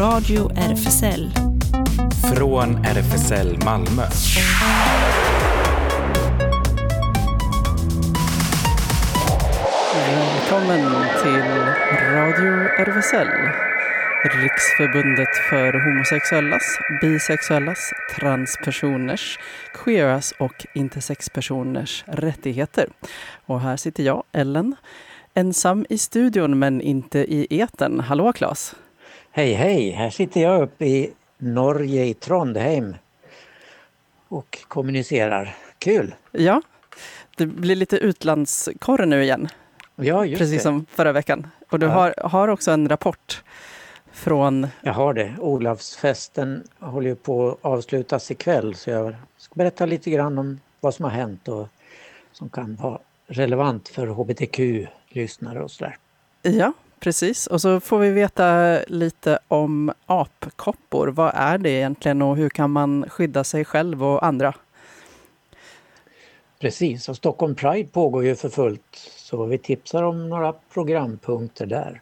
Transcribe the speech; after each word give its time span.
Radio 0.00 0.50
RFSL. 0.56 1.30
Från 2.36 2.84
RFSL 2.84 3.58
Malmö. 3.64 4.02
Välkommen 9.94 10.90
till 11.22 11.50
Radio 12.12 12.52
RFSL. 12.78 13.28
Riksförbundet 14.24 15.36
för 15.50 15.72
homosexuellas, 15.84 16.78
bisexuellas, 17.00 17.92
transpersoners, 18.18 19.38
queeras 19.84 20.32
och 20.38 20.66
intersexpersoners 20.74 22.04
rättigheter. 22.06 22.88
Och 23.46 23.60
här 23.60 23.76
sitter 23.76 24.02
jag, 24.02 24.22
Ellen, 24.32 24.76
ensam 25.34 25.86
i 25.88 25.98
studion 25.98 26.58
men 26.58 26.80
inte 26.80 27.18
i 27.18 27.46
eten. 27.50 28.00
Hallå 28.00 28.32
Claes! 28.32 28.74
Hej 29.36 29.52
hej! 29.52 29.90
Här 29.90 30.10
sitter 30.10 30.40
jag 30.42 30.62
uppe 30.62 30.84
i 30.86 31.12
Norge 31.38 32.04
i 32.04 32.14
Trondheim 32.14 32.94
och 34.28 34.58
kommunicerar. 34.68 35.56
Kul! 35.78 36.14
Ja, 36.32 36.62
det 37.36 37.46
blir 37.46 37.76
lite 37.76 37.96
utlandskorre 37.96 39.06
nu 39.06 39.22
igen. 39.22 39.48
Ja, 39.96 40.24
just 40.26 40.38
precis 40.38 40.56
det. 40.56 40.62
som 40.62 40.86
förra 40.90 41.12
veckan. 41.12 41.46
Och 41.70 41.78
du 41.78 41.86
Ja. 41.86 41.92
har, 41.92 42.14
har 42.24 42.48
också 42.48 42.70
en 42.70 42.88
rapport 42.88 43.42
från... 44.12 44.66
Jag 44.82 44.92
har 44.92 45.14
det. 45.14 45.34
Olavsfesten 45.38 46.64
håller 46.78 47.08
ju 47.08 47.14
på 47.16 47.48
att 47.48 47.58
avslutas 47.64 48.30
ikväll 48.30 48.74
så 48.74 48.90
jag 48.90 49.14
ska 49.38 49.54
berätta 49.54 49.86
lite 49.86 50.10
grann 50.10 50.38
om 50.38 50.60
vad 50.80 50.94
som 50.94 51.04
har 51.04 51.12
hänt 51.12 51.48
och 51.48 51.68
som 52.32 52.48
kan 52.48 52.76
vara 52.76 52.98
relevant 53.26 53.88
för 53.88 54.06
hbtq-lyssnare 54.06 55.62
och 55.62 55.70
sådär. 55.70 55.96
Ja, 56.42 56.72
precis. 57.00 57.46
Och 57.46 57.60
så 57.60 57.80
får 57.80 57.98
vi 57.98 58.10
veta 58.10 58.78
lite 58.88 59.38
om 59.48 59.92
apkoppor. 60.06 61.08
Vad 61.08 61.32
är 61.34 61.58
det 61.58 61.70
egentligen 61.70 62.22
och 62.22 62.36
hur 62.36 62.48
kan 62.48 62.70
man 62.70 63.04
skydda 63.08 63.44
sig 63.44 63.64
själv 63.64 64.04
och 64.04 64.26
andra? 64.26 64.54
Precis, 66.60 67.08
och 67.08 67.16
Stockholm 67.16 67.54
Pride 67.54 67.88
pågår 67.88 68.24
ju 68.24 68.36
för 68.36 68.48
fullt 68.48 69.10
så 69.16 69.46
vi 69.46 69.58
tipsar 69.58 70.02
om 70.02 70.28
några 70.28 70.52
programpunkter 70.52 71.66
där. 71.66 72.00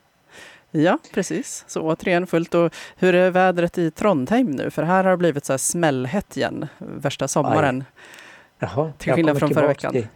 Ja, 0.71 0.99
precis. 1.13 1.65
Så 1.67 1.81
återigen 1.81 2.27
fullt. 2.27 2.55
Och 2.55 2.75
hur 2.97 3.15
är 3.15 3.31
vädret 3.31 3.79
i 3.79 3.91
Trondheim 3.91 4.51
nu? 4.51 4.71
För 4.71 4.83
här 4.83 5.05
har 5.05 5.11
det 5.11 5.17
blivit 5.17 5.45
så 5.45 5.53
här 5.53 5.59
smällhett 5.59 6.37
igen, 6.37 6.67
värsta 6.79 7.29
sommaren. 7.29 7.85
Jaha, 8.59 8.93
Till 8.99 9.13
skillnad 9.13 9.39
från 9.39 9.55
förra 9.55 9.67
veckan. 9.67 9.93
Till, 9.93 10.07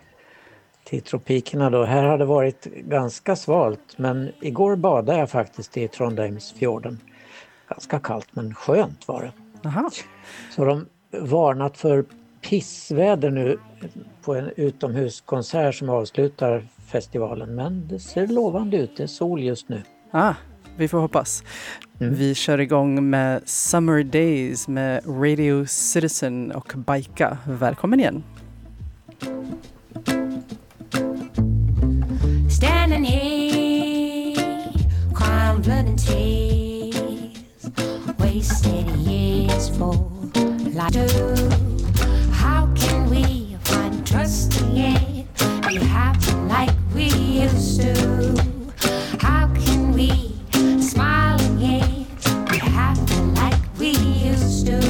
till 0.89 1.03
tropikerna 1.03 1.71
då. 1.71 1.85
Här 1.85 2.03
har 2.03 2.19
det 2.19 2.25
varit 2.25 2.65
ganska 2.65 3.37
svalt 3.37 3.81
men 3.97 4.31
igår 4.41 4.77
badade 4.77 5.19
jag 5.19 5.31
faktiskt 5.31 5.77
i 5.77 5.89
Trondheimsfjorden. 5.89 7.01
Ganska 7.69 7.99
kallt 7.99 8.29
men 8.31 8.55
skönt 8.55 9.09
var 9.09 9.23
det. 9.23 9.69
Aha. 9.69 9.91
Så 10.51 10.65
de 10.65 10.87
varnat 11.11 11.79
för 11.79 12.05
pissväder 12.41 13.31
nu 13.31 13.59
på 14.25 14.35
en 14.35 14.51
utomhuskonsert 14.57 15.75
som 15.75 15.89
avslutar 15.89 16.63
festivalen 16.87 17.55
men 17.55 17.89
det 17.89 17.99
ser 17.99 18.27
lovande 18.27 18.77
ut, 18.77 18.97
det 18.97 19.03
är 19.03 19.07
sol 19.07 19.43
just 19.43 19.69
nu. 19.69 19.83
Ah, 20.11 20.35
vi 20.77 20.89
får 20.89 20.99
hoppas. 20.99 21.45
Mm. 22.01 22.15
Vi 22.15 22.35
kör 22.35 22.61
igång 22.61 23.11
med 23.11 23.49
Summer 23.49 24.03
Days 24.03 24.69
med 24.69 25.03
Radio 25.07 25.67
Citizen 25.67 26.53
och 26.53 26.73
Baika. 26.77 27.39
Välkommen 27.47 28.01
igen! 28.01 28.23
Years 39.79 40.09
for 40.33 40.71
life. 40.71 42.33
How 42.33 42.69
can 42.75 43.11
we 43.11 43.57
find 43.65 44.07
trust 44.07 44.61
again? 44.61 45.29
Be 45.69 45.77
happy 45.77 46.33
like 46.49 46.75
we 46.95 47.05
used 47.45 47.81
to. 47.81 47.93
How 49.21 49.49
can 49.55 49.93
we 49.93 50.35
smile 50.81 51.41
again? 51.57 52.07
Be 52.51 52.59
happy 52.59 53.15
like 53.35 53.61
we 53.79 53.91
used 54.31 54.67
to. 54.67 54.81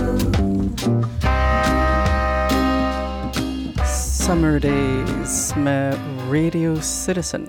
Summer 3.84 4.60
Days 4.60 5.54
med 5.56 5.96
Radio 6.30 6.80
Citizen. 6.80 7.48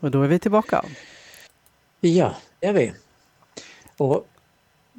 Och 0.00 0.10
då 0.10 0.22
är 0.22 0.28
vi 0.28 0.38
tillbaka. 0.38 0.84
Ja, 2.00 2.34
det 2.60 2.66
är 2.66 2.72
vi. 2.72 2.92
Och 3.96 4.26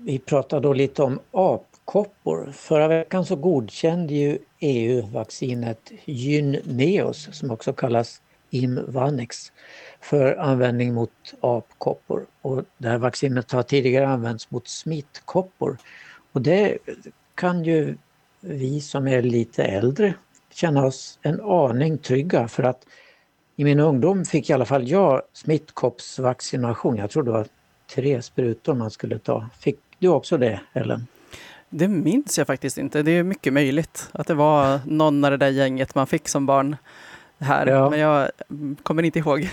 vi 0.04 0.20
pratade 0.20 0.68
då 0.68 0.74
lite 0.74 1.04
om 1.04 1.20
apkoppor. 1.32 2.52
Förra 2.52 2.88
veckan 2.88 3.26
så 3.26 3.36
godkände 3.36 4.14
ju 4.14 4.40
EU 4.60 5.02
vaccinet 5.08 5.92
Gynneos 6.06 7.30
som 7.32 7.52
också 7.52 7.74
kallas 7.74 8.22
Imvanex 8.50 9.52
för 10.02 10.36
användning 10.36 10.94
mot 10.94 11.34
apkoppor. 11.42 12.26
Och 12.42 12.64
det 12.78 12.88
här 12.88 12.98
vaccinet 12.98 13.52
har 13.52 13.64
tidigare 13.64 14.08
använts 14.08 14.52
mot 14.52 14.68
smittkoppor. 14.68 15.78
Och 16.32 16.42
det 16.42 16.78
kan 17.36 17.64
ju 17.64 17.98
vi 18.40 18.82
som 18.82 19.08
är 19.08 19.22
lite 19.22 19.64
äldre 19.64 20.14
känna 20.54 20.86
oss 20.86 21.20
en 21.22 21.42
aning 21.42 21.98
trygga 21.98 22.48
för 22.48 22.64
att 22.64 22.86
i 23.56 23.64
min 23.64 23.80
ungdom 23.80 24.26
fick 24.26 24.50
i 24.50 24.54
alla 24.54 24.66
fall 24.66 24.88
jag 24.88 25.22
smittkoppsvaccination. 25.34 26.98
Jag 26.98 27.10
tror 27.10 27.24
det 27.24 27.32
var 27.32 27.48
tre 27.96 28.22
sprutor 28.22 28.74
man 28.74 28.92
skulle 28.92 29.20
ta. 29.20 29.50
Fick 29.60 29.80
du 30.02 30.08
också 30.08 30.38
det, 30.38 30.60
Ellen? 30.74 31.08
Det 31.70 31.88
minns 31.88 32.38
jag 32.38 32.48
faktiskt 32.48 32.78
inte. 32.78 33.04
Det 33.04 33.12
är 33.12 33.24
mycket 33.24 33.54
möjligt 33.54 34.10
att 34.12 34.28
det 34.28 34.34
var 34.34 34.80
någon 34.86 35.26
av 35.26 35.32
det 35.32 35.38
där 35.38 35.50
gänget 35.50 35.96
man 35.96 36.08
fick 36.08 36.28
som 36.28 36.46
barn 36.46 36.76
här. 37.40 37.68
Ja. 37.68 37.90
Men 37.90 38.00
jag 38.00 38.30
mm, 38.50 38.76
kommer 38.84 39.04
inte 39.04 39.20
ihåg. 39.20 39.50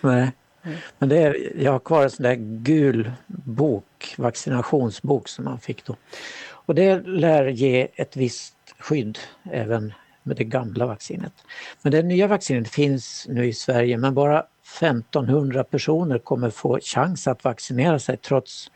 Nej. 0.00 0.32
Mm. 0.62 0.78
Men 0.98 1.08
det 1.08 1.18
är, 1.18 1.52
jag 1.62 1.72
har 1.72 1.78
kvar 1.78 2.02
en 2.02 2.10
sån 2.10 2.22
där 2.22 2.34
gul 2.38 3.12
bok, 3.26 4.14
vaccinationsbok 4.18 5.28
som 5.28 5.44
man 5.44 5.60
fick 5.60 5.84
då. 5.84 5.96
Och 6.46 6.74
det 6.74 7.06
lär 7.06 7.46
ge 7.46 7.88
ett 7.94 8.16
visst 8.16 8.56
skydd 8.78 9.18
även 9.52 9.92
med 10.22 10.36
det 10.36 10.44
gamla 10.44 10.86
vaccinet. 10.86 11.32
Men 11.82 11.92
det 11.92 12.02
nya 12.02 12.26
vaccinet 12.26 12.68
finns 12.68 13.26
nu 13.28 13.46
i 13.46 13.52
Sverige 13.52 13.96
men 13.96 14.14
bara 14.14 14.44
1500 14.80 15.64
personer 15.64 16.18
kommer 16.18 16.50
få 16.50 16.78
chans 16.82 17.28
att 17.28 17.44
vaccinera 17.44 17.98
sig 17.98 18.16
trots 18.16 18.70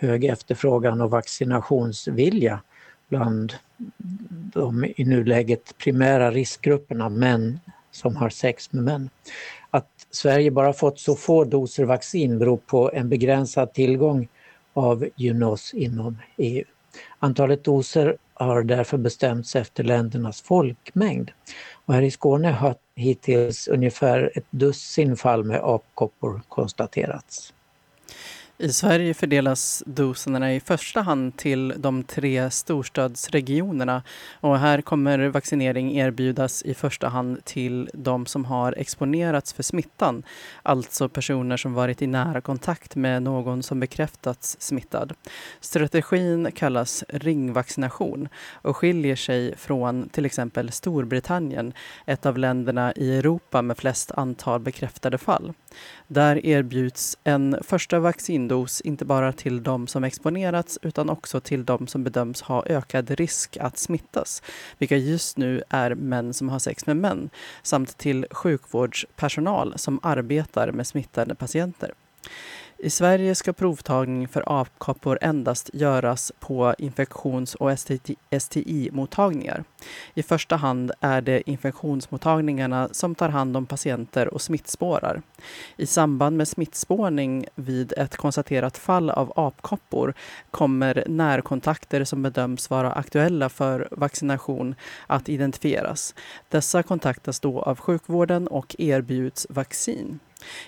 hög 0.00 0.24
efterfrågan 0.24 1.00
och 1.00 1.10
vaccinationsvilja 1.10 2.60
bland 3.08 3.54
de 4.54 4.84
i 4.96 5.04
nuläget 5.04 5.78
primära 5.78 6.30
riskgrupperna, 6.30 7.08
män 7.08 7.60
som 7.90 8.16
har 8.16 8.30
sex 8.30 8.72
med 8.72 8.84
män. 8.84 9.10
Att 9.70 9.88
Sverige 10.10 10.50
bara 10.50 10.72
fått 10.72 10.98
så 10.98 11.16
få 11.16 11.44
doser 11.44 11.84
vaccin 11.84 12.38
beror 12.38 12.56
på 12.56 12.90
en 12.94 13.08
begränsad 13.08 13.72
tillgång 13.72 14.28
av 14.72 15.08
Junos 15.16 15.74
inom 15.74 16.18
EU. 16.36 16.64
Antalet 17.18 17.64
doser 17.64 18.16
har 18.34 18.62
därför 18.62 18.98
bestämts 18.98 19.56
efter 19.56 19.84
ländernas 19.84 20.42
folkmängd. 20.42 21.30
Och 21.84 21.94
här 21.94 22.02
i 22.02 22.10
Skåne 22.10 22.50
har 22.50 22.74
hittills 22.94 23.68
ungefär 23.68 24.32
ett 24.34 24.46
dussin 24.50 25.16
fall 25.16 25.44
med 25.44 25.60
apkoppor 25.64 26.40
konstaterats. 26.48 27.52
I 28.62 28.72
Sverige 28.72 29.14
fördelas 29.14 29.82
doserna 29.86 30.54
i 30.54 30.60
första 30.60 31.00
hand 31.00 31.36
till 31.36 31.74
de 31.76 32.04
tre 32.04 32.50
storstadsregionerna 32.50 34.02
och 34.40 34.58
här 34.58 34.80
kommer 34.80 35.28
vaccinering 35.28 35.98
erbjudas 35.98 36.62
i 36.62 36.74
första 36.74 37.08
hand 37.08 37.44
till 37.44 37.90
de 37.94 38.26
som 38.26 38.44
har 38.44 38.74
exponerats 38.78 39.52
för 39.52 39.62
smittan, 39.62 40.22
alltså 40.62 41.08
personer 41.08 41.56
som 41.56 41.74
varit 41.74 42.02
i 42.02 42.06
nära 42.06 42.40
kontakt 42.40 42.96
med 42.96 43.22
någon 43.22 43.62
som 43.62 43.80
bekräftats 43.80 44.56
smittad. 44.60 45.12
Strategin 45.60 46.52
kallas 46.54 47.04
ringvaccination 47.08 48.28
och 48.52 48.76
skiljer 48.76 49.16
sig 49.16 49.56
från 49.56 50.08
till 50.08 50.26
exempel 50.26 50.72
Storbritannien, 50.72 51.72
ett 52.06 52.26
av 52.26 52.38
länderna 52.38 52.92
i 52.96 53.18
Europa 53.18 53.62
med 53.62 53.78
flest 53.78 54.10
antal 54.10 54.60
bekräftade 54.60 55.18
fall. 55.18 55.52
Där 56.06 56.46
erbjuds 56.46 57.18
en 57.24 57.56
första 57.62 57.98
dos 58.50 58.80
inte 58.80 59.04
bara 59.04 59.32
till 59.32 59.62
de 59.62 59.86
som 59.86 60.04
exponerats 60.04 60.78
utan 60.82 61.10
också 61.10 61.40
till 61.40 61.64
de 61.64 61.86
som 61.86 62.04
bedöms 62.04 62.42
ha 62.42 62.66
ökad 62.66 63.10
risk 63.10 63.56
att 63.56 63.78
smittas, 63.78 64.42
vilka 64.78 64.96
just 64.96 65.36
nu 65.36 65.62
är 65.68 65.94
män 65.94 66.34
som 66.34 66.48
har 66.48 66.58
sex 66.58 66.86
med 66.86 66.96
män, 66.96 67.30
samt 67.62 67.98
till 67.98 68.26
sjukvårdspersonal 68.30 69.78
som 69.78 70.00
arbetar 70.02 70.72
med 70.72 70.86
smittade 70.86 71.34
patienter. 71.34 71.92
I 72.82 72.90
Sverige 72.90 73.34
ska 73.34 73.52
provtagning 73.52 74.28
för 74.28 74.60
apkoppor 74.60 75.18
endast 75.20 75.70
göras 75.72 76.32
på 76.40 76.74
infektions 76.78 77.54
och 77.54 77.70
STI-mottagningar. 78.40 79.64
I 80.14 80.22
första 80.22 80.56
hand 80.56 80.92
är 81.00 81.20
det 81.20 81.50
infektionsmottagningarna 81.50 82.88
som 82.92 83.14
tar 83.14 83.28
hand 83.28 83.56
om 83.56 83.66
patienter 83.66 84.34
och 84.34 84.42
smittspårar. 84.42 85.22
I 85.76 85.86
samband 85.86 86.36
med 86.36 86.48
smittspårning 86.48 87.46
vid 87.54 87.92
ett 87.96 88.16
konstaterat 88.16 88.78
fall 88.78 89.10
av 89.10 89.32
apkoppor 89.36 90.14
kommer 90.50 91.04
närkontakter 91.06 92.04
som 92.04 92.22
bedöms 92.22 92.70
vara 92.70 92.92
aktuella 92.92 93.48
för 93.48 93.88
vaccination 93.90 94.74
att 95.06 95.28
identifieras. 95.28 96.14
Dessa 96.48 96.82
kontaktas 96.82 97.40
då 97.40 97.62
av 97.62 97.78
sjukvården 97.78 98.48
och 98.48 98.76
erbjuds 98.78 99.46
vaccin. 99.50 100.20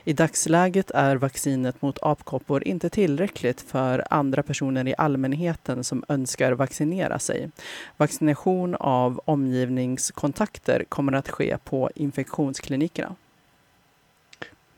I 0.04 0.12
dagsläget 0.12 0.90
är 0.90 1.16
vaccinet 1.16 1.82
mot 1.82 1.98
apkoppor 2.02 2.68
inte 2.68 2.90
tillräckligt 2.90 3.60
för 3.60 4.04
andra 4.10 4.42
personer 4.42 4.88
i 4.88 4.94
allmänheten 4.98 5.84
som 5.84 6.04
önskar 6.08 6.52
vaccinera 6.52 7.18
sig. 7.18 7.50
Vaccination 7.96 8.74
av 8.74 9.20
omgivningskontakter 9.24 10.84
kommer 10.88 11.12
att 11.12 11.28
ske 11.28 11.58
på 11.64 11.90
infektionsklinikerna. 11.94 13.14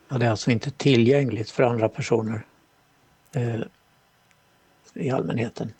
Ja, 0.08 0.18
det 0.18 0.26
är 0.26 0.30
alltså 0.30 0.50
inte 0.50 0.70
tillgängligt 0.70 1.50
för 1.50 1.62
andra 1.62 1.88
personer 1.88 2.42
eh, 3.32 3.60
i 4.94 5.10
allmänheten. 5.10 5.72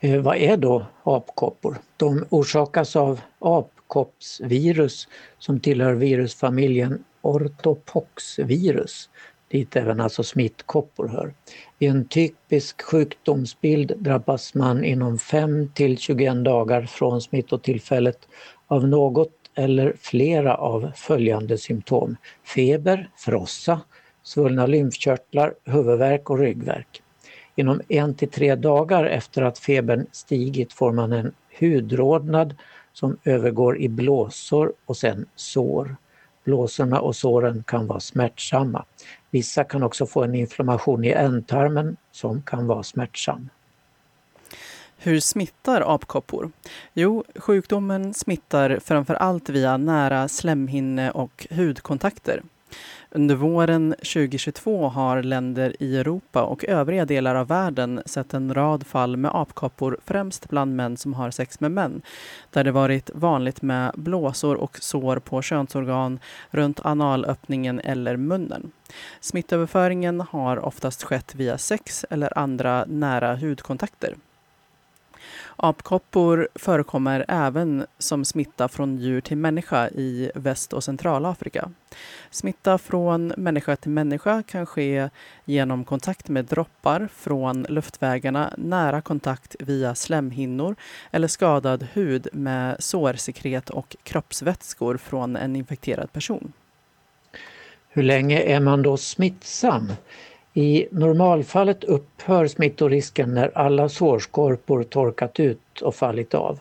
Eh, 0.00 0.20
vad 0.20 0.36
är 0.36 0.56
då 0.56 0.86
apkoppor? 1.02 1.78
De 1.96 2.24
orsakas 2.30 2.96
av 2.96 3.20
apkoppsvirus 3.38 5.08
som 5.38 5.60
tillhör 5.60 5.94
virusfamiljen 5.94 7.04
ortopoxvirus, 7.22 9.10
dit 9.48 9.76
även 9.76 10.00
alltså 10.00 10.22
smittkoppor 10.22 11.08
hör. 11.08 11.34
I 11.78 11.86
en 11.86 12.04
typisk 12.08 12.82
sjukdomsbild 12.82 13.92
drabbas 13.98 14.54
man 14.54 14.84
inom 14.84 15.18
5 15.18 15.68
till 15.74 15.98
21 15.98 16.44
dagar 16.44 16.82
från 16.82 17.20
smittotillfället 17.20 18.28
av 18.66 18.88
något 18.88 19.32
eller 19.54 19.94
flera 20.00 20.54
av 20.54 20.92
följande 20.96 21.58
symptom. 21.58 22.16
Feber, 22.54 23.10
frossa, 23.16 23.80
svullna 24.22 24.66
lymfkörtlar, 24.66 25.54
huvudvärk 25.64 26.30
och 26.30 26.38
ryggvärk. 26.38 27.02
Inom 27.56 27.80
1 27.88 28.18
till 28.18 28.30
3 28.30 28.54
dagar 28.54 29.04
efter 29.04 29.42
att 29.42 29.58
febern 29.58 30.06
stigit 30.12 30.72
får 30.72 30.92
man 30.92 31.12
en 31.12 31.32
hudrodnad 31.60 32.54
som 32.92 33.16
övergår 33.24 33.78
i 33.78 33.88
blåsor 33.88 34.72
och 34.86 34.96
sen 34.96 35.26
sår. 35.36 35.96
Blåsorna 36.44 37.00
och 37.00 37.16
såren 37.16 37.64
kan 37.66 37.86
vara 37.86 38.00
smärtsamma. 38.00 38.84
Vissa 39.30 39.64
kan 39.64 39.82
också 39.82 40.06
få 40.06 40.24
en 40.24 40.34
inflammation 40.34 41.04
i 41.04 41.10
ändtarmen 41.10 41.96
som 42.12 42.42
kan 42.42 42.66
vara 42.66 42.82
smärtsam. 42.82 43.48
Hur 44.98 45.20
smittar 45.20 45.94
apkoppor? 45.94 46.50
Jo, 46.94 47.24
sjukdomen 47.36 48.14
smittar 48.14 48.78
framför 48.84 49.14
allt 49.14 49.48
via 49.48 49.76
nära 49.76 50.28
slemhinne 50.28 51.10
och 51.10 51.46
hudkontakter. 51.50 52.42
Under 53.10 53.34
våren 53.34 53.94
2022 53.98 54.88
har 54.88 55.22
länder 55.22 55.76
i 55.80 55.96
Europa 55.96 56.42
och 56.42 56.64
övriga 56.64 57.04
delar 57.04 57.34
av 57.34 57.46
världen 57.46 58.02
sett 58.06 58.34
en 58.34 58.54
rad 58.54 58.86
fall 58.86 59.16
med 59.16 59.30
apkoppor, 59.34 59.98
främst 60.04 60.48
bland 60.48 60.76
män 60.76 60.96
som 60.96 61.14
har 61.14 61.30
sex 61.30 61.60
med 61.60 61.70
män, 61.70 62.02
där 62.50 62.64
det 62.64 62.72
varit 62.72 63.10
vanligt 63.14 63.62
med 63.62 63.92
blåsor 63.94 64.56
och 64.56 64.78
sår 64.80 65.18
på 65.18 65.42
könsorgan, 65.42 66.18
runt 66.50 66.80
analöppningen 66.84 67.80
eller 67.80 68.16
munnen. 68.16 68.72
Smittöverföringen 69.20 70.20
har 70.20 70.64
oftast 70.64 71.02
skett 71.02 71.34
via 71.34 71.58
sex 71.58 72.04
eller 72.10 72.38
andra 72.38 72.84
nära 72.88 73.36
hudkontakter. 73.36 74.14
Apkoppor 75.62 76.48
förekommer 76.54 77.24
även 77.28 77.86
som 77.98 78.24
smitta 78.24 78.68
från 78.68 78.96
djur 78.96 79.20
till 79.20 79.36
människa 79.36 79.88
i 79.88 80.30
Väst 80.34 80.72
och 80.72 80.84
Centralafrika. 80.84 81.70
Smitta 82.30 82.78
från 82.78 83.32
människa 83.36 83.76
till 83.76 83.90
människa 83.90 84.42
kan 84.42 84.66
ske 84.66 85.10
genom 85.44 85.84
kontakt 85.84 86.28
med 86.28 86.44
droppar 86.44 87.08
från 87.14 87.62
luftvägarna, 87.68 88.54
nära 88.58 89.00
kontakt 89.00 89.56
via 89.58 89.94
slemhinnor 89.94 90.76
eller 91.10 91.28
skadad 91.28 91.86
hud 91.92 92.28
med 92.32 92.76
sårsekret 92.78 93.70
och 93.70 93.96
kroppsvätskor 94.02 94.96
från 94.96 95.36
en 95.36 95.56
infekterad 95.56 96.12
person. 96.12 96.52
Hur 97.88 98.02
länge 98.02 98.40
är 98.40 98.60
man 98.60 98.82
då 98.82 98.96
smittsam? 98.96 99.92
I 100.54 100.86
normalfallet 100.90 101.84
upphör 101.84 102.46
smittorisken 102.46 103.34
när 103.34 103.58
alla 103.58 103.88
sårskorpor 103.88 104.82
torkat 104.82 105.40
ut 105.40 105.80
och 105.82 105.94
fallit 105.94 106.34
av. 106.34 106.58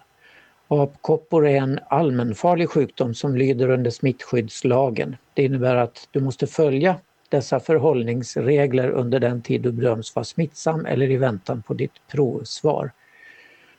Apkoppor 0.67 1.47
är 1.47 1.55
en 1.55 1.79
allmänfarlig 1.87 2.69
sjukdom 2.69 3.13
som 3.13 3.37
lyder 3.37 3.69
under 3.69 3.91
smittskyddslagen. 3.91 5.15
Det 5.33 5.43
innebär 5.43 5.75
att 5.75 6.07
du 6.11 6.19
måste 6.19 6.47
följa 6.47 6.95
dessa 7.29 7.59
förhållningsregler 7.59 8.89
under 8.89 9.19
den 9.19 9.41
tid 9.41 9.61
du 9.61 9.71
bedöms 9.71 10.15
vara 10.15 10.23
smittsam 10.23 10.85
eller 10.85 11.11
i 11.11 11.17
väntan 11.17 11.61
på 11.61 11.73
ditt 11.73 12.07
provsvar. 12.11 12.91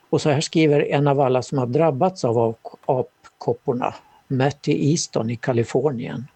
Och 0.09 0.21
så 0.21 0.29
här 0.29 0.41
skriver 0.41 0.91
en 0.91 1.07
av 1.07 1.19
alla 1.19 1.41
som 1.41 1.57
har 1.57 1.67
drabbats 1.67 2.25
av 2.25 2.55
apkopporna, 2.85 3.95
Matty 4.27 4.91
Easton 4.91 5.29
i 5.29 5.35
Kalifornien. 5.35 6.27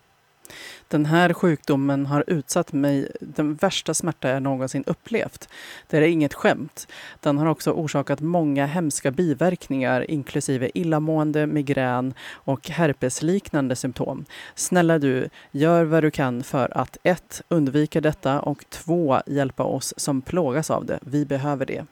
Den 0.88 1.06
här 1.06 1.33
sjukdomen 1.33 2.06
har 2.06 2.24
utsatt 2.27 2.74
mig 2.74 3.12
den 3.19 3.56
värsta 3.56 3.94
smärta 3.94 4.30
jag 4.30 4.44
någonsin 4.44 4.83
upplevt. 4.88 5.50
Det 5.88 5.97
är 5.97 6.01
inget 6.01 6.33
skämt. 6.33 6.88
Den 7.19 7.38
har 7.38 7.45
också 7.45 7.71
orsakat 7.71 8.19
många 8.19 8.65
hemska 8.65 9.12
biverkningar 9.12 10.12
inklusive 10.12 10.71
illamående, 10.74 11.47
migrän 11.47 12.13
och 12.31 12.69
herpesliknande 12.69 13.75
symptom. 13.75 14.25
Snälla 14.56 15.00
du, 15.00 15.30
gör 15.51 15.83
vad 15.83 16.03
du 16.03 16.12
kan 16.12 16.44
för 16.44 16.77
att 16.77 16.98
1. 17.03 17.41
undvika 17.50 18.01
detta 18.01 18.39
och 18.39 18.69
2. 18.69 19.21
hjälpa 19.25 19.63
oss 19.63 19.94
som 19.98 20.21
plågas 20.21 20.71
av 20.71 20.86
det. 20.86 21.00
Vi 21.01 21.25
behöver 21.25 21.65
det. 21.65 21.86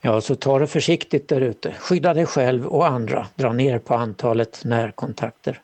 Ja, 0.00 0.20
så 0.20 0.34
ta 0.34 0.58
det 0.58 0.66
försiktigt 0.66 1.28
där 1.28 1.40
ute. 1.40 1.72
Skydda 1.78 2.14
dig 2.14 2.26
själv 2.26 2.66
och 2.66 2.86
andra. 2.86 3.26
Dra 3.34 3.52
ner 3.52 3.78
på 3.78 3.94
antalet 3.94 4.64
närkontakter. 4.64 5.60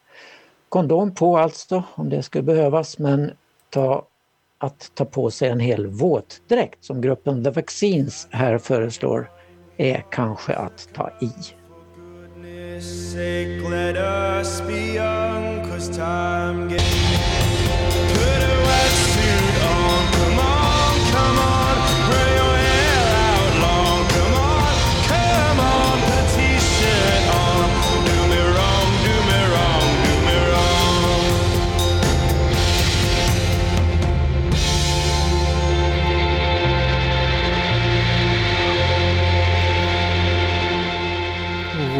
Kondom 0.73 1.15
på 1.15 1.39
alltså 1.39 1.85
om 1.95 2.09
det 2.09 2.23
skulle 2.23 2.43
behövas 2.43 2.99
men 2.99 3.31
ta, 3.71 4.07
att 4.59 4.91
ta 4.95 5.05
på 5.05 5.31
sig 5.31 5.49
en 5.49 5.61
hel 5.61 5.87
våtdräkt 5.87 6.85
som 6.85 7.01
gruppen 7.01 7.45
The 7.45 7.51
Vaccines 7.51 8.29
här 8.31 8.59
föreslår 8.59 9.31
är 9.77 10.05
kanske 10.11 10.55
att 10.55 10.89
ta 10.95 11.11
i. 11.21 11.31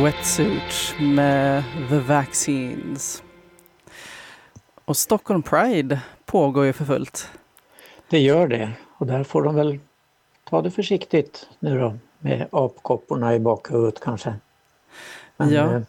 Wetsuit 0.03 0.95
med 1.01 1.65
The 1.89 1.99
Vaccines. 1.99 3.23
Och 4.85 4.97
Stockholm 4.97 5.43
Pride 5.43 6.01
pågår 6.25 6.65
ju 6.65 6.73
för 6.73 6.85
fullt. 6.85 7.29
Det 8.09 8.19
gör 8.19 8.49
det 8.49 8.73
och 8.99 9.07
där 9.07 9.25
får 9.25 9.43
de 9.43 9.55
väl 9.55 9.79
ta 10.45 10.63
det 10.63 10.71
försiktigt 10.71 11.49
nu 11.59 11.79
då 11.79 11.97
med 12.19 12.49
apkopporna 12.53 13.35
i 13.35 13.39
bakhuvudet 13.39 14.01
kanske. 14.01 14.35
Men 15.37 15.53
ja. 15.53 15.75
eh, 15.75 15.83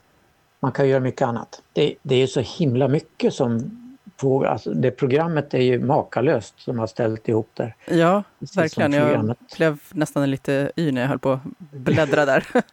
man 0.59 0.71
kan 0.71 0.87
göra 0.87 0.99
mycket 0.99 1.27
annat. 1.27 1.61
Det, 1.73 1.95
det 2.01 2.15
är 2.15 2.27
så 2.27 2.39
himla 2.39 2.87
mycket 2.87 3.33
som 3.33 3.82
på, 4.17 4.45
alltså 4.45 4.73
det 4.73 4.91
programmet 4.91 5.53
är 5.53 5.61
ju 5.61 5.79
makalöst 5.79 6.59
som 6.59 6.79
har 6.79 6.87
ställt 6.87 7.29
ihop 7.29 7.49
där. 7.53 7.75
Ja, 7.85 8.23
verkligen. 8.55 8.93
Jag 8.93 9.35
blev 9.57 9.79
nästan 9.89 10.31
lite 10.31 10.71
yr 10.77 10.91
när 10.91 11.01
jag 11.01 11.09
höll 11.09 11.19
på 11.19 11.31
att 11.31 11.41
bläddra 11.71 12.25
där. 12.25 12.47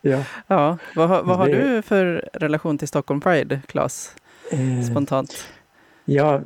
ja. 0.00 0.22
ja. 0.46 0.78
Vad, 0.94 1.08
vad 1.08 1.36
har 1.36 1.46
det... 1.46 1.74
du 1.74 1.82
för 1.82 2.28
relation 2.32 2.78
till 2.78 2.88
Stockholm 2.88 3.20
Pride, 3.20 3.60
Claes? 3.66 4.16
Eh, 4.52 4.90
Spontant. 4.90 5.48
Ja, 6.04 6.40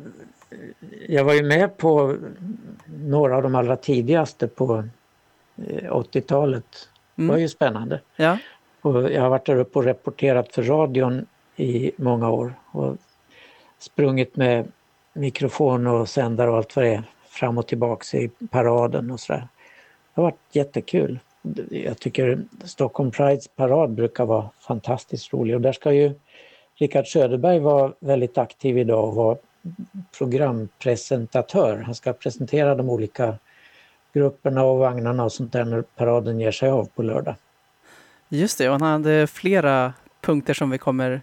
jag 1.09 1.25
var 1.25 1.35
ju 1.35 1.43
med 1.43 1.77
på 1.77 2.17
några 2.87 3.37
av 3.37 3.43
de 3.43 3.55
allra 3.55 3.77
tidigaste 3.77 4.49
på 4.49 4.85
80-talet. 5.57 6.65
Eh, 6.65 6.81
det 7.15 7.23
var 7.23 7.35
mm. 7.35 7.41
ju 7.41 7.49
spännande. 7.49 8.01
Ja. 8.17 8.39
Och 8.81 9.13
jag 9.13 9.23
har 9.23 9.29
varit 9.29 9.47
där 9.47 9.57
uppe 9.57 9.79
och 9.79 9.85
rapporterat 9.85 10.55
för 10.55 10.63
radion 10.63 11.27
i 11.57 11.93
många 11.97 12.31
år. 12.31 12.55
Och 12.71 12.97
sprungit 13.83 14.37
med 14.37 14.73
mikrofon 15.13 15.87
och 15.87 16.09
sändare 16.09 16.51
och 16.51 16.57
allt 16.57 16.77
vad 16.77 16.85
det 16.85 16.95
är 16.95 17.03
fram 17.29 17.59
och 17.59 17.67
tillbaks 17.67 18.15
i 18.15 18.31
paraden 18.51 19.11
och 19.11 19.21
sådär. 19.21 19.49
Det 20.15 20.21
har 20.21 20.23
varit 20.23 20.39
jättekul. 20.53 21.19
Jag 21.71 21.99
tycker 21.99 22.43
Stockholm 22.65 23.11
Prides 23.11 23.49
parad 23.49 23.91
brukar 23.91 24.27
vara 24.27 24.51
fantastiskt 24.61 25.33
rolig 25.33 25.55
och 25.55 25.61
där 25.61 25.73
ska 25.73 25.93
ju 25.93 26.15
Rickard 26.75 27.07
Söderberg 27.07 27.59
vara 27.59 27.93
väldigt 28.01 28.39
aktiv 28.39 28.79
idag 28.79 29.09
och 29.09 29.15
vara 29.15 29.37
programpresentatör. 30.19 31.83
Han 31.87 31.95
ska 31.95 32.13
presentera 32.13 32.75
de 32.75 32.91
olika 32.91 33.35
grupperna 34.13 34.65
och 34.65 34.79
vagnarna 34.79 35.25
och 35.25 35.33
sånt 35.33 35.53
där 35.53 35.65
när 35.65 35.83
paraden 35.83 36.41
ger 36.41 36.53
sig 36.53 36.71
av 36.71 36.89
på 36.95 37.03
lördag. 37.03 37.35
Just 38.29 38.59
det, 38.59 38.69
och 38.69 38.73
han 38.73 38.83
hade 38.83 39.27
flera 39.27 39.93
punkter 40.21 40.55
som 40.55 40.71
vi 40.71 40.79
kommer 40.79 41.23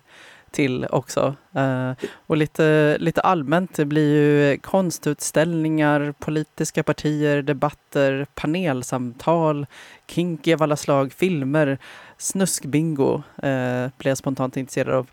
till 0.57 0.85
också. 0.89 1.35
Uh, 1.57 1.91
och 2.27 2.37
lite, 2.37 2.97
lite 2.99 3.21
allmänt, 3.21 3.75
det 3.75 3.85
blir 3.85 4.15
ju 4.15 4.57
konstutställningar, 4.57 6.13
politiska 6.19 6.83
partier, 6.83 7.41
debatter, 7.41 8.27
panelsamtal, 8.35 9.65
kinky 10.07 10.53
av 10.53 10.63
alla 10.63 10.75
slag, 10.75 11.13
filmer, 11.13 11.77
snuskbingo 12.17 13.13
uh, 13.15 13.89
blev 13.97 14.11
jag 14.11 14.17
spontant 14.17 14.57
intresserad 14.57 14.95
av. 14.95 15.07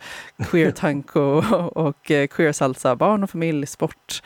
Queer 0.51 0.71
tanko 0.83 1.21
och, 1.21 1.77
och 1.77 2.11
uh, 2.11 2.27
queer 2.27 2.53
salsa, 2.53 2.97
barn 2.97 3.23
och 3.23 3.31
familj, 3.31 3.67
sport. 3.67 4.23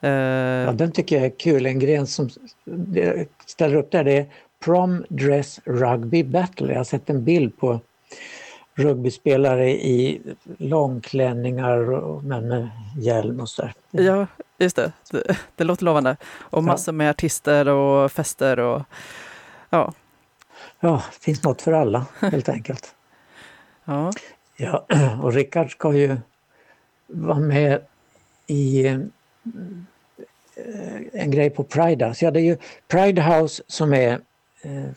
ja, 0.00 0.72
den 0.72 0.92
tycker 0.92 1.16
jag 1.16 1.24
är 1.24 1.38
kul. 1.38 1.66
En 1.66 1.78
gren 1.78 2.06
som 2.06 2.30
ställer 3.46 3.76
upp 3.76 3.90
där 3.90 4.04
det 4.04 4.12
är 4.12 4.26
Prom 4.64 5.04
Dress 5.08 5.60
Rugby 5.64 6.24
Battle. 6.24 6.72
Jag 6.72 6.78
har 6.78 6.84
sett 6.84 7.10
en 7.10 7.24
bild 7.24 7.58
på 7.58 7.80
rugbyspelare 8.74 9.70
i 9.70 10.22
långklänningar 10.58 11.92
och, 11.92 12.24
men 12.24 12.48
med 12.48 12.70
hjälm 12.98 13.40
och 13.40 13.48
sådär. 13.48 13.74
Ja, 13.90 14.26
just 14.58 14.76
det. 14.76 14.92
det. 15.10 15.36
det. 15.56 15.64
låter 15.64 15.84
lovande. 15.84 16.16
Och 16.34 16.64
massor 16.64 16.92
med 16.92 17.10
artister 17.10 17.68
och 17.68 18.12
fester 18.12 18.58
och 18.60 18.82
ja. 19.70 19.92
Ja, 20.80 21.02
det 21.12 21.24
finns 21.24 21.42
något 21.42 21.62
för 21.62 21.72
alla 21.72 22.06
helt 22.18 22.48
enkelt. 22.58 22.94
ja. 23.84 24.12
ja. 24.56 24.86
Och 25.22 25.32
Rickard 25.32 25.70
ska 25.70 25.94
ju 25.94 26.16
vara 27.06 27.38
med 27.38 27.80
i 28.46 28.86
eh, 28.86 29.00
en 31.12 31.30
grej 31.30 31.50
på 31.50 31.64
Pride 31.64 32.06
House. 32.06 32.24
Ja, 32.24 32.30
det 32.30 32.40
är 32.40 32.44
ju 32.44 32.56
Pride 32.88 33.22
House 33.22 33.62
som 33.66 33.94
är 33.94 34.20
eh, 34.62 34.90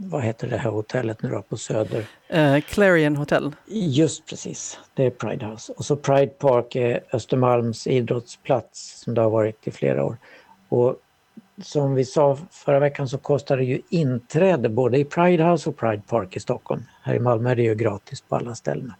vad 0.00 0.22
heter 0.22 0.48
det 0.48 0.56
här 0.56 0.70
hotellet 0.70 1.22
nu 1.22 1.28
då 1.28 1.42
på 1.42 1.56
Söder? 1.56 2.06
Uh, 2.34 2.60
Clarion 2.60 3.16
Hotel. 3.16 3.52
Just 3.66 4.26
precis, 4.26 4.78
det 4.94 5.06
är 5.06 5.10
Pride 5.10 5.46
House. 5.46 5.72
Och 5.72 5.84
så 5.84 5.96
Pride 5.96 6.26
Park 6.26 6.76
är 6.76 7.04
Östermalms 7.12 7.86
idrottsplats 7.86 9.00
som 9.04 9.14
det 9.14 9.20
har 9.20 9.30
varit 9.30 9.66
i 9.66 9.70
flera 9.70 10.04
år. 10.04 10.16
Och 10.68 10.96
som 11.62 11.94
vi 11.94 12.04
sa 12.04 12.38
förra 12.50 12.78
veckan 12.78 13.08
så 13.08 13.18
kostar 13.18 13.56
det 13.56 13.64
ju 13.64 13.80
inträde 13.88 14.68
både 14.68 14.98
i 14.98 15.04
Pride 15.04 15.44
House 15.44 15.70
och 15.70 15.76
Pride 15.76 16.02
Park 16.08 16.36
i 16.36 16.40
Stockholm. 16.40 16.82
Här 17.02 17.14
i 17.14 17.20
Malmö 17.20 17.50
är 17.50 17.56
det 17.56 17.62
ju 17.62 17.74
gratis 17.74 18.20
på 18.20 18.36
alla 18.36 18.54
ställen. 18.54 18.92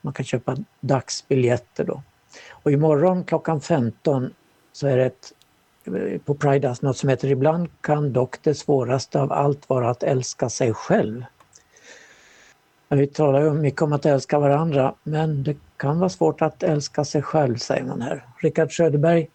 Man 0.00 0.12
kan 0.12 0.24
köpa 0.24 0.56
dagsbiljetter 0.80 1.84
då. 1.84 2.02
Och 2.50 2.72
imorgon 2.72 3.24
klockan 3.24 3.60
15 3.60 4.30
så 4.72 4.86
är 4.86 4.96
det 4.96 5.04
ett 5.04 5.32
på 6.24 6.34
Pride 6.34 6.74
något 6.80 6.96
som 6.96 7.08
heter 7.08 7.28
Ibland 7.28 7.68
kan 7.80 8.12
dock 8.12 8.42
det 8.42 8.54
svåraste 8.54 9.20
av 9.20 9.32
allt 9.32 9.68
vara 9.68 9.90
att 9.90 10.02
älska 10.02 10.48
sig 10.48 10.74
själv. 10.74 11.24
Vi 12.88 13.06
talar 13.06 13.40
ju 13.40 13.52
mycket 13.52 13.82
om 13.82 13.92
att 13.92 14.06
älska 14.06 14.38
varandra 14.38 14.94
men 15.02 15.42
det 15.42 15.56
kan 15.76 15.98
vara 15.98 16.08
svårt 16.08 16.42
att 16.42 16.62
älska 16.62 17.04
sig 17.04 17.22
själv 17.22 17.56
säger 17.56 17.84
man 17.84 18.00
här. 18.00 18.26
Rickard 18.38 18.76
Söderberg 18.76 19.28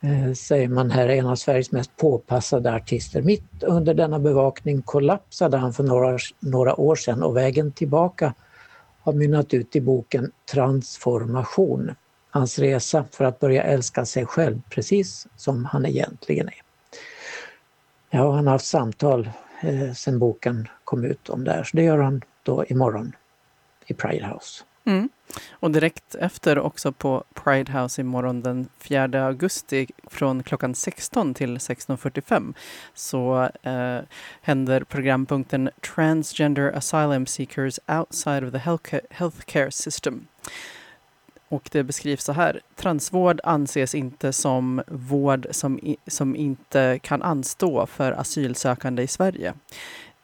eh, 0.00 0.32
säger 0.32 0.68
man 0.68 0.90
här 0.90 1.08
är 1.08 1.16
en 1.16 1.26
av 1.26 1.36
Sveriges 1.36 1.72
mest 1.72 1.96
påpassade 1.96 2.74
artister. 2.74 3.22
Mitt 3.22 3.62
under 3.62 3.94
denna 3.94 4.18
bevakning 4.18 4.82
kollapsade 4.82 5.56
han 5.56 5.72
för 5.72 5.84
några, 5.84 6.18
några 6.40 6.80
år 6.80 6.96
sedan 6.96 7.22
och 7.22 7.36
vägen 7.36 7.72
tillbaka 7.72 8.34
har 9.00 9.12
mynnat 9.12 9.54
ut 9.54 9.76
i 9.76 9.80
boken 9.80 10.30
Transformation 10.52 11.94
hans 12.32 12.58
resa 12.58 13.04
för 13.12 13.24
att 13.24 13.40
börja 13.40 13.62
älska 13.62 14.06
sig 14.06 14.26
själv 14.26 14.62
precis 14.70 15.26
som 15.36 15.64
han 15.64 15.86
egentligen 15.86 16.48
är. 16.48 16.62
Ja, 18.10 18.32
han 18.32 18.46
har 18.46 18.52
haft 18.52 18.66
samtal 18.66 19.30
eh, 19.60 19.92
sen 19.92 20.18
boken 20.18 20.68
kom 20.84 21.04
ut 21.04 21.28
om 21.28 21.44
det 21.44 21.52
här, 21.52 21.64
så 21.64 21.76
det 21.76 21.82
gör 21.82 21.98
han 21.98 22.22
då 22.42 22.64
imorgon 22.64 23.12
i 23.86 23.94
Pride 23.94 24.26
House. 24.26 24.64
Mm. 24.84 25.08
Och 25.50 25.70
direkt 25.70 26.14
efter 26.14 26.58
också 26.58 26.92
på 26.92 27.24
Pride 27.34 27.72
House 27.72 28.00
imorgon 28.00 28.40
den 28.40 28.68
4 28.78 29.26
augusti 29.26 29.86
från 30.06 30.42
klockan 30.42 30.74
16 30.74 31.34
till 31.34 31.58
16.45 31.58 32.54
så 32.94 33.50
eh, 33.62 33.98
händer 34.42 34.84
programpunkten 34.84 35.70
Transgender 35.94 36.72
Asylum 36.76 37.26
Seekers 37.26 37.80
Outside 37.86 38.44
of 38.44 38.52
the 38.52 38.92
Healthcare 39.10 39.70
System. 39.70 40.26
Och 41.52 41.68
det 41.72 41.82
beskrivs 41.82 42.24
så 42.24 42.32
här. 42.32 42.60
Transvård 42.76 43.40
anses 43.44 43.94
inte 43.94 44.32
som 44.32 44.82
vård 44.88 45.46
som, 45.50 45.96
som 46.06 46.36
inte 46.36 46.98
kan 47.02 47.22
anstå 47.22 47.86
för 47.86 48.12
asylsökande 48.12 49.02
i 49.02 49.06
Sverige. 49.06 49.54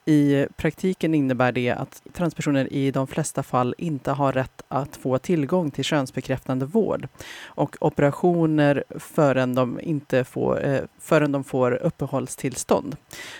I 0.09 0.47
praktiken 0.55 1.15
innebär 1.15 1.51
det 1.51 1.69
att 1.69 2.01
transpersoner 2.13 2.73
i 2.73 2.91
de 2.91 3.07
flesta 3.07 3.43
fall 3.43 3.75
inte 3.77 4.11
har 4.11 4.33
rätt 4.33 4.61
att 4.67 4.95
få 4.95 5.17
tillgång 5.17 5.71
till 5.71 5.83
könsbekräftande 5.83 6.65
vård 6.65 7.07
och 7.43 7.75
operationer 7.79 8.83
förrän 8.99 9.55
de, 9.55 9.79
inte 9.79 10.23
får, 10.23 10.65
eh, 10.65 10.81
förrän 10.99 11.31
de 11.31 11.43
får 11.43 11.71
uppehållstillstånd. 11.71 12.95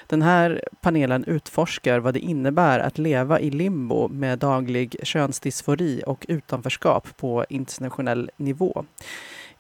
Den 0.08 0.22
här 0.22 0.64
panelen 0.82 1.24
utforskar 1.24 2.00
vad 2.00 2.14
det 2.14 2.20
innebär 2.20 2.80
att 2.80 2.98
leva 2.98 3.40
i 3.40 3.50
limbo 3.50 4.08
med 4.08 4.40
daglig 4.40 4.96
könsdysfori 5.04 6.04
och 6.06 6.26
utanförskap 6.30 7.18
på 7.18 7.46
internationell 7.50 8.32
nivå. 8.38 8.86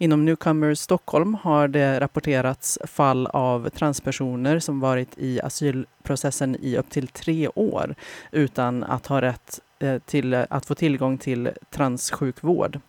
Inom 0.01 0.25
Newcomers 0.25 0.79
Stockholm 0.79 1.33
har 1.33 1.67
det 1.67 1.99
rapporterats 1.99 2.79
fall 2.83 3.27
av 3.27 3.69
transpersoner 3.69 4.59
som 4.59 4.79
varit 4.79 5.17
i 5.17 5.41
asylprocessen 5.41 6.55
i 6.61 6.77
upp 6.77 6.89
till 6.89 7.07
tre 7.07 7.47
år 7.47 7.95
utan 8.31 8.83
att 8.83 9.07
ha 9.07 9.21
rätt 9.21 9.59
eh, 9.79 9.99
till 9.99 10.33
eh, 10.33 10.43
att 10.49 10.65
få 10.65 10.75
tillgång 10.75 11.17
till 11.17 11.51
transsjukvård 11.69 12.79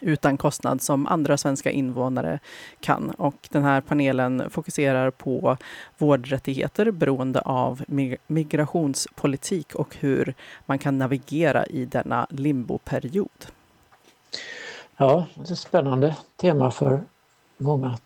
utan 0.00 0.36
kostnad 0.36 0.82
som 0.82 1.06
andra 1.06 1.36
svenska 1.36 1.70
invånare 1.70 2.38
kan. 2.80 3.10
Och 3.10 3.48
den 3.50 3.62
här 3.62 3.80
panelen 3.80 4.50
fokuserar 4.50 5.10
på 5.10 5.56
vårdrättigheter 5.98 6.90
beroende 6.90 7.40
av 7.40 7.82
migrationspolitik 8.26 9.74
och 9.74 9.96
hur 10.00 10.34
man 10.66 10.78
kan 10.78 10.98
navigera 10.98 11.66
i 11.66 11.84
denna 11.84 12.26
limboperiod. 12.30 13.46
Ja, 14.96 15.26
det 15.34 15.50
är 15.50 15.52
ett 15.52 15.58
spännande 15.58 16.16
tema 16.36 16.70
för 16.70 17.00
många 17.58 17.98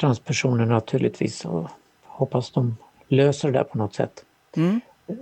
transpersoner 0.00 0.66
naturligtvis 0.66 1.44
och 1.44 1.68
hoppas 2.04 2.50
de 2.50 2.76
löser 3.08 3.52
det 3.52 3.64
på 3.64 3.78
något 3.78 3.94
sätt. 3.94 4.24
Mm. 4.56 4.80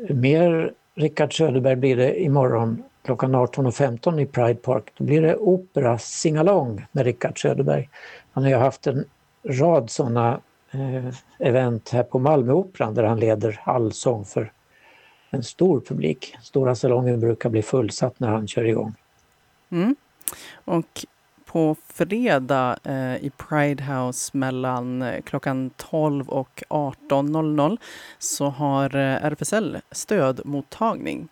Mer 0.09 0.73
Rickard 0.95 1.37
Söderberg 1.37 1.77
blir 1.77 1.97
det 1.97 2.23
imorgon 2.23 2.83
klockan 3.03 3.35
18.15 3.35 4.21
i 4.21 4.27
Pride 4.27 4.55
Park. 4.55 4.93
Då 4.97 5.05
blir 5.05 5.23
det 5.23 5.37
opera 5.37 5.99
singalong 5.99 6.87
med 6.93 7.05
Rickard 7.05 7.43
Söderberg. 7.43 7.89
Han 8.33 8.45
har 8.45 8.51
ju 8.51 8.57
haft 8.57 8.87
en 8.87 9.05
rad 9.45 9.91
sådana 9.91 10.41
eh, 10.71 11.15
event 11.39 11.89
här 11.89 12.03
på 12.03 12.19
Malmöoperan 12.19 12.95
där 12.95 13.05
han 13.05 13.21
leder 13.21 13.61
allsång 13.65 14.25
för 14.25 14.53
en 15.31 15.43
stor 15.43 15.81
publik. 15.81 16.37
Stora 16.43 16.75
salongen 16.75 17.21
brukar 17.21 17.51
bli 17.51 17.63
fullsatt 17.63 18.21
när 18.21 18.29
han 18.29 18.49
kör 18.49 18.65
igång. 18.65 18.95
Mm. 19.71 19.97
Och 20.65 21.05
på 21.53 21.77
fredag 21.87 22.79
eh, 22.85 23.17
i 23.17 23.31
Pride 23.37 23.85
House 23.85 24.37
mellan 24.37 25.03
eh, 25.03 25.23
klockan 25.23 25.71
12 25.77 26.29
och 26.29 26.63
18.00 26.69 27.79
så 28.19 28.49
har 28.49 28.97
eh, 28.97 29.25
RFSL 29.25 29.79
stödmottagning. 29.91 31.29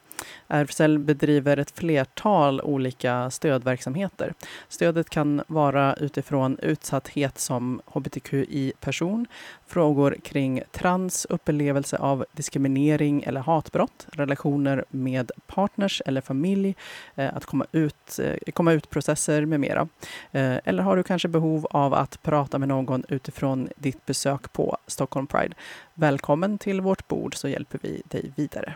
RFSL 0.48 0.98
bedriver 0.98 1.56
ett 1.56 1.70
flertal 1.70 2.60
olika 2.60 3.30
stödverksamheter. 3.30 4.34
Stödet 4.68 5.10
kan 5.10 5.42
vara 5.46 5.94
utifrån 5.94 6.58
utsatthet 6.62 7.38
som 7.38 7.80
hbtqi-person, 7.87 9.26
frågor 9.66 10.16
kring 10.22 10.62
trans, 10.72 11.26
upplevelse 11.30 11.96
av 11.96 12.25
diskriminering 12.32 13.22
eller 13.22 13.40
hatbrott, 13.40 14.06
relationer 14.12 14.84
med 14.90 15.30
partners 15.46 16.02
eller 16.06 16.20
familj, 16.20 16.76
eh, 17.14 17.37
att 17.37 17.46
komma 17.46 17.66
ut, 17.72 18.18
eh, 18.18 18.52
komma 18.52 18.72
ut-processer 18.72 19.44
med 19.44 19.60
mera. 19.60 19.88
Eh, 20.32 20.56
eller 20.64 20.82
har 20.82 20.96
du 20.96 21.02
kanske 21.02 21.28
behov 21.28 21.66
av 21.70 21.94
att 21.94 22.22
prata 22.22 22.58
med 22.58 22.68
någon 22.68 23.04
utifrån 23.08 23.68
ditt 23.76 24.06
besök 24.06 24.52
på 24.52 24.76
Stockholm 24.87 25.26
Pride? 25.26 25.54
Välkommen 25.94 26.58
till 26.58 26.80
vårt 26.80 27.08
bord 27.08 27.37
så 27.37 27.48
hjälper 27.48 27.78
vi 27.82 28.02
dig 28.08 28.32
vidare. 28.37 28.75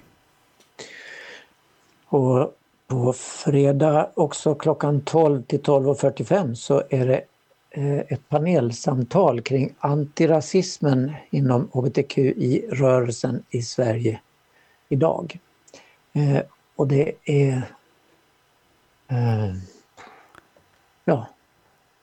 Och 2.12 2.54
på 2.86 3.12
fredag 3.12 4.10
också 4.14 4.54
klockan 4.54 5.00
12 5.00 5.42
till 5.42 5.60
12.45 5.60 6.54
så 6.54 6.82
är 6.90 7.06
det 7.06 7.24
eh, 7.70 7.98
ett 7.98 8.28
panelsamtal 8.28 9.40
kring 9.40 9.74
antirasismen 9.78 11.12
inom 11.30 11.68
hbtqi-rörelsen 11.72 13.42
i 13.50 13.62
Sverige 13.62 14.20
idag. 14.88 15.38
Eh, 16.12 16.42
och 16.76 16.86
det 16.86 17.12
är 17.24 17.62
eh, 19.08 19.54
ja, 21.04 21.26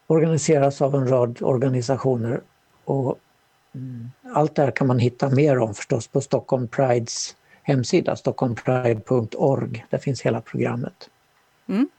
organiseras 0.07 0.81
av 0.81 0.95
en 0.95 1.07
rad 1.07 1.41
organisationer 1.41 2.41
och 2.85 3.19
mm, 3.75 4.11
allt 4.33 4.55
det 4.55 4.61
här 4.61 4.71
kan 4.71 4.87
man 4.87 4.99
hitta 4.99 5.29
mer 5.29 5.59
om 5.59 5.73
förstås 5.73 6.07
på 6.07 6.21
Stockholm 6.21 6.67
Prides 6.67 7.35
hemsida, 7.69 8.15
stockholmpride.org. 8.15 9.85
Där 9.89 9.97
finns 9.97 10.21
hela 10.21 10.41
programmet. 10.41 11.09
Mm. 11.67 11.89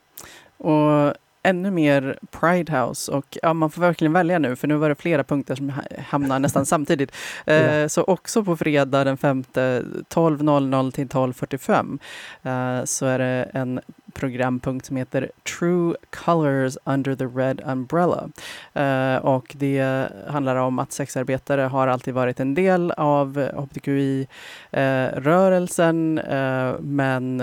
Och 0.57 1.15
ännu 1.43 1.71
mer 1.71 2.19
Pride 2.31 2.81
House 2.81 3.13
och 3.13 3.39
ja, 3.43 3.53
man 3.55 3.71
får 3.71 3.83
verkligen 3.83 4.13
välja 4.13 4.39
nu 4.39 4.57
för 4.57 4.69
nu 4.69 4.77
var 4.77 4.89
det 4.89 4.95
flera 4.95 5.25
punkter 5.25 5.55
som 5.55 5.73
hamnar 6.09 6.39
nästan 6.39 6.67
samtidigt. 6.75 7.13
Eh, 7.47 7.77
ja. 7.77 7.89
Så 7.89 8.05
också 8.05 8.45
på 8.45 8.57
fredag 8.57 9.05
den 9.05 9.17
5 9.17 9.45
12.00 9.53 10.91
till 10.91 11.09
12.45 11.09 11.99
eh, 12.43 12.85
så 12.85 13.07
är 13.07 13.19
det 13.19 13.51
en 13.53 13.81
programpunkt 14.15 14.87
som 14.87 14.97
heter 14.97 15.31
True 15.59 15.95
Colors 16.11 16.77
Under 16.85 17.15
the 17.15 17.25
Red 17.25 17.63
Umbrella. 17.67 18.29
Uh, 18.77 19.17
och 19.25 19.55
det 19.59 20.09
handlar 20.29 20.57
om 20.57 20.79
att 20.79 20.93
sexarbetare 20.93 21.61
har 21.61 21.89
alltid 21.89 22.15
varit 22.15 22.41
en 22.41 22.55
del 22.55 22.91
av 22.91 23.51
hbtqi-rörelsen 23.55 26.19
uh, 26.19 26.35
eh, 26.35 26.75
uh, 26.75 26.81
men 26.81 27.41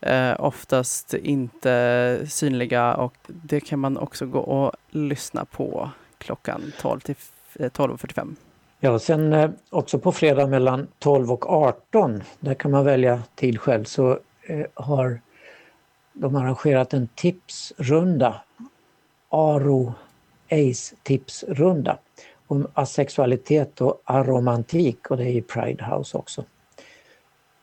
eh, 0.00 0.34
oftast 0.38 1.14
inte 1.14 2.20
synliga 2.28 2.94
och 2.94 3.14
det 3.26 3.60
kan 3.60 3.78
man 3.78 3.98
också 3.98 4.26
gå 4.26 4.38
och 4.38 4.72
lyssna 4.90 5.44
på 5.44 5.90
klockan 6.18 6.72
12 6.80 7.00
till 7.00 7.14
12.45. 7.58 8.34
Ja, 8.80 8.98
sen 8.98 9.52
också 9.70 9.98
på 9.98 10.12
fredag 10.12 10.46
mellan 10.46 10.86
12 10.98 11.32
och 11.32 11.50
18, 11.50 12.22
där 12.40 12.54
kan 12.54 12.70
man 12.70 12.84
välja 12.84 13.22
tid 13.34 13.60
själv, 13.60 13.84
så 13.84 14.18
har 14.74 15.20
de 16.12 16.34
har 16.34 16.44
arrangerat 16.44 16.94
en 16.94 17.08
tipsrunda, 17.14 18.40
Aro 19.28 19.94
Ace 20.50 20.96
tipsrunda 21.02 21.98
om 22.46 22.66
asexualitet 22.74 23.80
och 23.80 24.02
aromantik 24.04 25.10
och 25.10 25.16
det 25.16 25.24
är 25.24 25.32
i 25.32 25.42
Pride 25.42 25.84
House 25.84 26.18
också. 26.18 26.44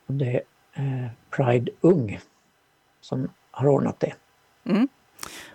Det 0.08 0.42
är 0.74 1.04
eh, 1.04 1.10
Pride 1.30 1.72
Ung 1.82 2.20
som 3.02 3.30
har 3.52 3.68
ordnat 3.68 4.00
det. 4.00 4.14
Mm. 4.64 4.88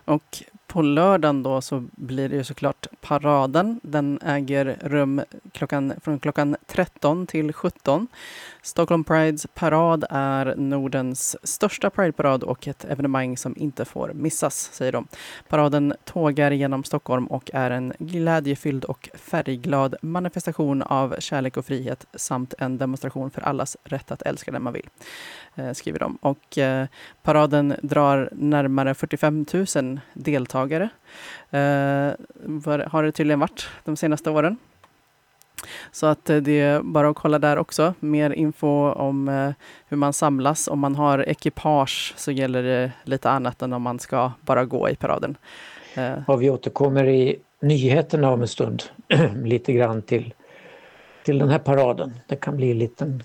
Och 0.04 0.42
på 0.72 0.82
lördagen 0.82 1.42
då 1.42 1.60
så 1.60 1.84
blir 1.92 2.28
det 2.28 2.36
ju 2.36 2.44
såklart 2.44 2.86
paraden. 3.00 3.80
Den 3.82 4.18
äger 4.22 4.78
rum 4.80 5.22
klockan, 5.52 5.92
från 6.00 6.18
klockan 6.18 6.56
13 6.66 7.26
till 7.26 7.52
17. 7.52 8.08
Stockholm 8.62 9.04
Prides 9.04 9.46
parad 9.54 10.04
är 10.10 10.54
Nordens 10.56 11.36
största 11.42 11.90
Prideparad 11.90 12.42
och 12.42 12.68
ett 12.68 12.84
evenemang 12.84 13.36
som 13.36 13.56
inte 13.56 13.84
får 13.84 14.12
missas, 14.12 14.70
säger 14.72 14.92
de. 14.92 15.06
Paraden 15.48 15.94
tågar 16.04 16.50
genom 16.50 16.84
Stockholm 16.84 17.26
och 17.26 17.50
är 17.54 17.70
en 17.70 17.92
glädjefylld 17.98 18.84
och 18.84 19.08
färgglad 19.14 19.94
manifestation 20.02 20.82
av 20.82 21.16
kärlek 21.18 21.56
och 21.56 21.66
frihet 21.66 22.06
samt 22.14 22.54
en 22.58 22.78
demonstration 22.78 23.30
för 23.30 23.42
allas 23.42 23.76
rätt 23.84 24.10
att 24.10 24.22
älska 24.22 24.50
den 24.50 24.62
man 24.62 24.72
vill, 24.72 24.88
eh, 25.54 25.72
skriver 25.72 25.98
de. 25.98 26.16
Och 26.16 26.58
eh, 26.58 26.86
paraden 27.22 27.74
drar 27.82 28.28
närmare 28.32 28.94
45 28.94 29.46
000 29.76 30.00
deltagare. 30.14 30.61
Eh, 31.50 32.12
har 32.86 33.02
det 33.02 33.12
tydligen 33.12 33.40
varit 33.40 33.68
de 33.84 33.96
senaste 33.96 34.30
åren. 34.30 34.56
Så 35.92 36.06
att 36.06 36.30
eh, 36.30 36.36
det 36.36 36.60
är 36.60 36.80
bara 36.80 37.08
att 37.08 37.16
kolla 37.16 37.38
där 37.38 37.56
också. 37.56 37.94
Mer 38.00 38.30
info 38.30 38.90
om 38.90 39.28
eh, 39.28 39.50
hur 39.88 39.96
man 39.96 40.12
samlas. 40.12 40.68
Om 40.68 40.78
man 40.78 40.94
har 40.94 41.28
ekipage 41.28 42.14
så 42.16 42.32
gäller 42.32 42.62
det 42.62 42.92
lite 43.04 43.30
annat 43.30 43.62
än 43.62 43.72
om 43.72 43.82
man 43.82 43.98
ska 43.98 44.32
bara 44.40 44.64
gå 44.64 44.88
i 44.90 44.96
paraden. 44.96 45.36
Ja, 46.26 46.36
vi 46.36 46.50
återkommer 46.50 47.08
i 47.08 47.36
nyheterna 47.60 48.30
om 48.30 48.42
en 48.42 48.48
stund 48.48 48.82
lite 49.44 49.72
grann 49.72 50.02
till, 50.02 50.34
till 51.24 51.38
den 51.38 51.48
här 51.48 51.58
paraden. 51.58 52.12
Det 52.26 52.36
kan 52.36 52.56
bli 52.56 52.70
en 52.70 52.78
liten 52.78 53.22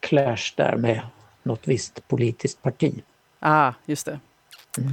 clash 0.00 0.54
där 0.56 0.76
med 0.76 1.00
något 1.42 1.68
visst 1.68 2.08
politiskt 2.08 2.62
parti. 2.62 3.02
Ah, 3.40 3.72
just 3.86 4.06
det. 4.06 4.18
Mm. 4.78 4.92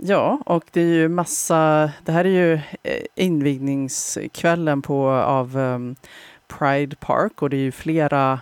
Ja, 0.00 0.38
och 0.46 0.64
det 0.72 0.80
är 0.80 0.94
ju 0.94 1.08
massa, 1.08 1.92
det 2.04 2.12
här 2.12 2.24
är 2.24 2.28
ju 2.28 2.54
eh, 2.82 3.02
invigningskvällen 3.14 4.82
på, 4.82 5.10
av 5.10 5.56
um, 5.56 5.96
Pride 6.46 6.96
Park 6.96 7.42
och 7.42 7.50
det 7.50 7.56
är 7.56 7.60
ju 7.60 7.72
flera 7.72 8.40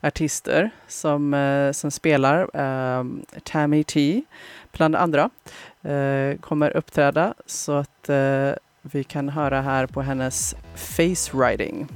artister 0.00 0.70
som, 0.88 1.34
uh, 1.34 1.72
som 1.72 1.90
spelar. 1.90 2.56
Um, 2.60 3.24
Tammy 3.44 3.84
T 3.84 4.22
bland 4.72 4.96
andra 4.96 5.30
uh, 5.88 6.36
kommer 6.36 6.76
uppträda 6.76 7.34
så 7.46 7.72
att 7.72 8.10
uh, 8.10 8.52
vi 8.82 9.04
kan 9.04 9.28
höra 9.28 9.60
här 9.60 9.86
på 9.86 10.02
hennes 10.02 10.54
Face 10.74 11.32
Riding. 11.32 11.88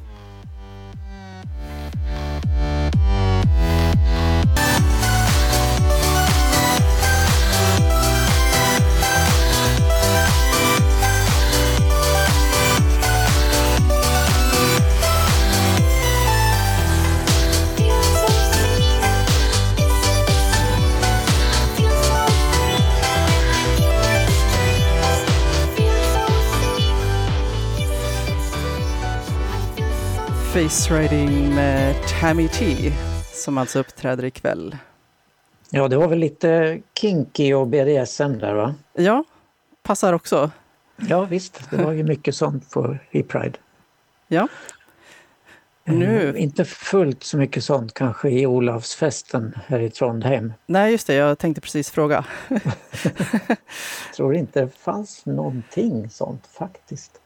Face 30.60 31.00
Riding 31.00 31.54
med 31.54 31.94
Tammy 32.20 32.48
T 32.48 32.92
som 33.34 33.58
alltså 33.58 33.78
uppträder 33.78 34.24
ikväll. 34.24 34.76
Ja, 35.70 35.88
det 35.88 35.96
var 35.96 36.08
väl 36.08 36.18
lite 36.18 36.80
kinky 37.00 37.52
och 37.52 37.66
BDSM 37.66 38.38
där 38.38 38.54
va? 38.54 38.74
Ja, 38.92 39.24
passar 39.82 40.12
också. 40.12 40.50
Ja 40.96 41.24
visst, 41.24 41.70
det 41.70 41.76
var 41.76 41.92
ju 41.92 42.02
mycket 42.02 42.34
sånt 42.34 42.70
på 42.70 42.96
i 43.10 43.22
Pride. 43.22 43.58
Ja. 44.28 44.48
Nu... 45.84 46.22
Mm, 46.22 46.36
inte 46.36 46.64
fullt 46.64 47.24
så 47.24 47.36
mycket 47.36 47.64
sånt 47.64 47.94
kanske 47.94 48.30
i 48.30 48.46
Olavsfesten 48.46 49.54
här 49.66 49.80
i 49.80 49.90
Trondheim. 49.90 50.52
Nej, 50.66 50.92
just 50.92 51.06
det. 51.06 51.14
Jag 51.14 51.38
tänkte 51.38 51.60
precis 51.60 51.90
fråga. 51.90 52.24
tror 54.16 54.34
inte 54.34 54.60
det 54.60 54.68
fanns 54.68 55.26
någonting 55.26 56.10
sånt 56.10 56.46
faktiskt. 56.46 57.20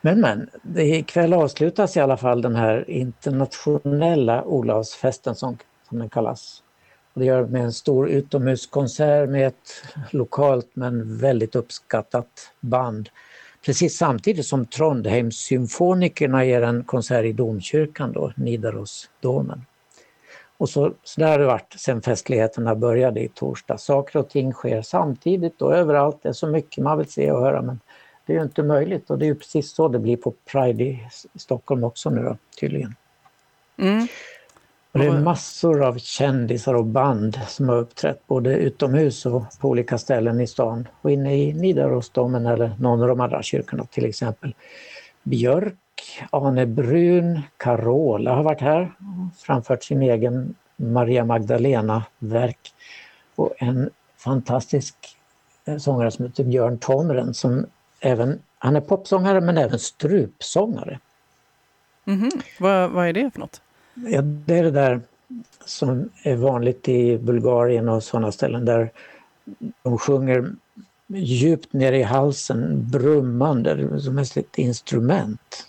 Men 0.00 0.20
men, 0.20 0.50
ikväll 0.76 1.32
avslutas 1.32 1.96
i 1.96 2.00
alla 2.00 2.16
fall 2.16 2.42
den 2.42 2.56
här 2.56 2.90
internationella 2.90 4.44
Olavsfesten 4.44 5.34
som, 5.34 5.58
som 5.88 5.98
den 5.98 6.08
kallas. 6.08 6.62
Och 7.12 7.20
det 7.20 7.26
gör 7.26 7.46
med 7.46 7.62
en 7.64 7.72
stor 7.72 8.08
utomhuskonsert 8.08 9.28
med 9.28 9.46
ett 9.46 9.84
lokalt 10.10 10.70
men 10.74 11.18
väldigt 11.18 11.56
uppskattat 11.56 12.50
band 12.60 13.08
precis 13.64 13.96
samtidigt 13.96 14.46
som 14.46 14.66
Trondheimssymfonikerna 14.66 16.44
ger 16.44 16.62
en 16.62 16.84
konsert 16.84 17.24
i 17.24 17.32
domkyrkan 17.32 18.12
då, 18.12 18.32
Nidarosdomen. 18.36 19.64
Och 20.56 20.68
så, 20.68 20.92
så 21.02 21.20
där 21.20 21.28
har 21.28 21.38
det 21.38 21.46
varit 21.46 21.74
sedan 21.76 22.02
festligheterna 22.02 22.74
började 22.74 23.20
i 23.20 23.28
torsdag. 23.28 23.78
Saker 23.78 24.18
och 24.18 24.28
ting 24.28 24.52
sker 24.52 24.82
samtidigt 24.82 25.62
och 25.62 25.76
överallt. 25.76 26.18
Det 26.22 26.28
är 26.28 26.32
så 26.32 26.46
mycket 26.46 26.84
man 26.84 26.98
vill 26.98 27.10
se 27.10 27.30
och 27.30 27.40
höra 27.40 27.62
men 27.62 27.80
det 28.26 28.32
är 28.32 28.36
ju 28.36 28.42
inte 28.42 28.62
möjligt 28.62 29.10
och 29.10 29.18
det 29.18 29.24
är 29.24 29.28
ju 29.28 29.34
precis 29.34 29.70
så 29.70 29.88
det 29.88 29.98
blir 29.98 30.16
på 30.16 30.34
Pride 30.52 30.84
i 30.84 31.08
Stockholm 31.34 31.84
också 31.84 32.10
nu 32.10 32.22
då, 32.22 32.36
tydligen. 32.60 32.94
Mm. 33.76 34.06
Och 34.94 35.00
det 35.00 35.06
är 35.06 35.20
massor 35.20 35.82
av 35.82 35.98
kändisar 35.98 36.74
och 36.74 36.86
band 36.86 37.40
som 37.48 37.68
har 37.68 37.76
uppträtt 37.76 38.26
både 38.26 38.56
utomhus 38.56 39.26
och 39.26 39.42
på 39.60 39.68
olika 39.68 39.98
ställen 39.98 40.40
i 40.40 40.46
stan. 40.46 40.88
Och 41.00 41.10
inne 41.10 41.36
i 41.36 41.52
Nidarosdomen 41.52 42.46
eller 42.46 42.76
någon 42.78 43.02
av 43.02 43.08
de 43.08 43.20
andra 43.20 43.42
kyrkorna 43.42 43.84
till 43.84 44.04
exempel. 44.04 44.54
Björk, 45.22 45.74
Ane 46.30 46.66
Brun, 46.66 47.40
Carola 47.56 48.34
har 48.34 48.42
varit 48.42 48.60
här 48.60 48.82
och 48.82 49.40
framfört 49.40 49.84
sin 49.84 50.02
egen 50.02 50.54
Maria 50.76 51.24
Magdalena-verk. 51.24 52.72
Och 53.34 53.54
en 53.58 53.90
fantastisk 54.16 54.96
eh, 55.64 55.76
sångare 55.76 56.10
som 56.10 56.24
heter 56.24 56.44
Björn 56.44 56.78
Tomren 56.78 57.34
som 57.34 57.66
även, 58.00 58.38
han 58.58 58.76
är 58.76 58.80
popsångare 58.80 59.40
men 59.40 59.58
även 59.58 59.78
strupsångare. 59.78 60.98
Mm 62.06 62.20
-hmm. 62.20 62.42
vad, 62.58 62.90
vad 62.90 63.08
är 63.08 63.12
det 63.12 63.30
för 63.30 63.40
något? 63.40 63.60
Ja, 63.94 64.22
det 64.22 64.58
är 64.58 64.62
det 64.62 64.70
där 64.70 65.00
som 65.64 66.10
är 66.22 66.36
vanligt 66.36 66.88
i 66.88 67.18
Bulgarien 67.18 67.88
och 67.88 68.02
sådana 68.02 68.32
ställen 68.32 68.64
där 68.64 68.90
de 69.82 69.98
sjunger 69.98 70.52
djupt 71.06 71.72
ner 71.72 71.92
i 71.92 72.02
halsen, 72.02 72.90
brummande, 72.90 74.00
som 74.00 74.18
ett 74.18 74.58
instrument. 74.58 75.68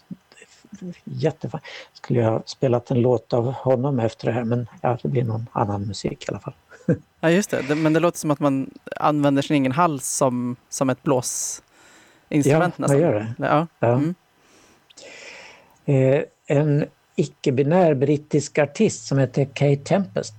Jättefint. 1.03 1.63
Skulle 1.93 2.19
jag 2.19 2.31
ha 2.31 2.41
spelat 2.45 2.91
en 2.91 3.01
låt 3.01 3.33
av 3.33 3.51
honom 3.51 3.99
efter 3.99 4.27
det 4.27 4.33
här 4.33 4.43
men 4.43 4.67
ja, 4.81 4.97
det 5.01 5.09
blir 5.09 5.23
någon 5.23 5.47
annan 5.51 5.81
musik 5.88 6.23
i 6.23 6.31
alla 6.31 6.39
fall. 6.39 6.53
Ja 7.19 7.29
just 7.29 7.49
det, 7.49 7.75
men 7.75 7.93
det 7.93 7.99
låter 7.99 8.17
som 8.17 8.31
att 8.31 8.39
man 8.39 8.69
använder 8.95 9.41
sin 9.41 9.61
egen 9.61 9.71
hals 9.71 10.07
som, 10.07 10.55
som 10.69 10.89
ett 10.89 11.03
blåsinstrument 11.03 11.63
ja, 12.77 12.81
nästan. 12.81 12.99
Ja, 12.99 13.07
gör 13.07 13.13
det. 13.13 13.33
Ja. 13.38 13.67
Ja. 13.79 13.93
Mm. 13.93 14.15
Eh, 15.85 16.23
en 16.47 16.85
icke-binär 17.15 17.93
brittisk 17.93 18.58
artist 18.58 19.08
som 19.08 19.17
heter 19.17 19.45
Kate 19.45 19.84
Tempest. 19.84 20.34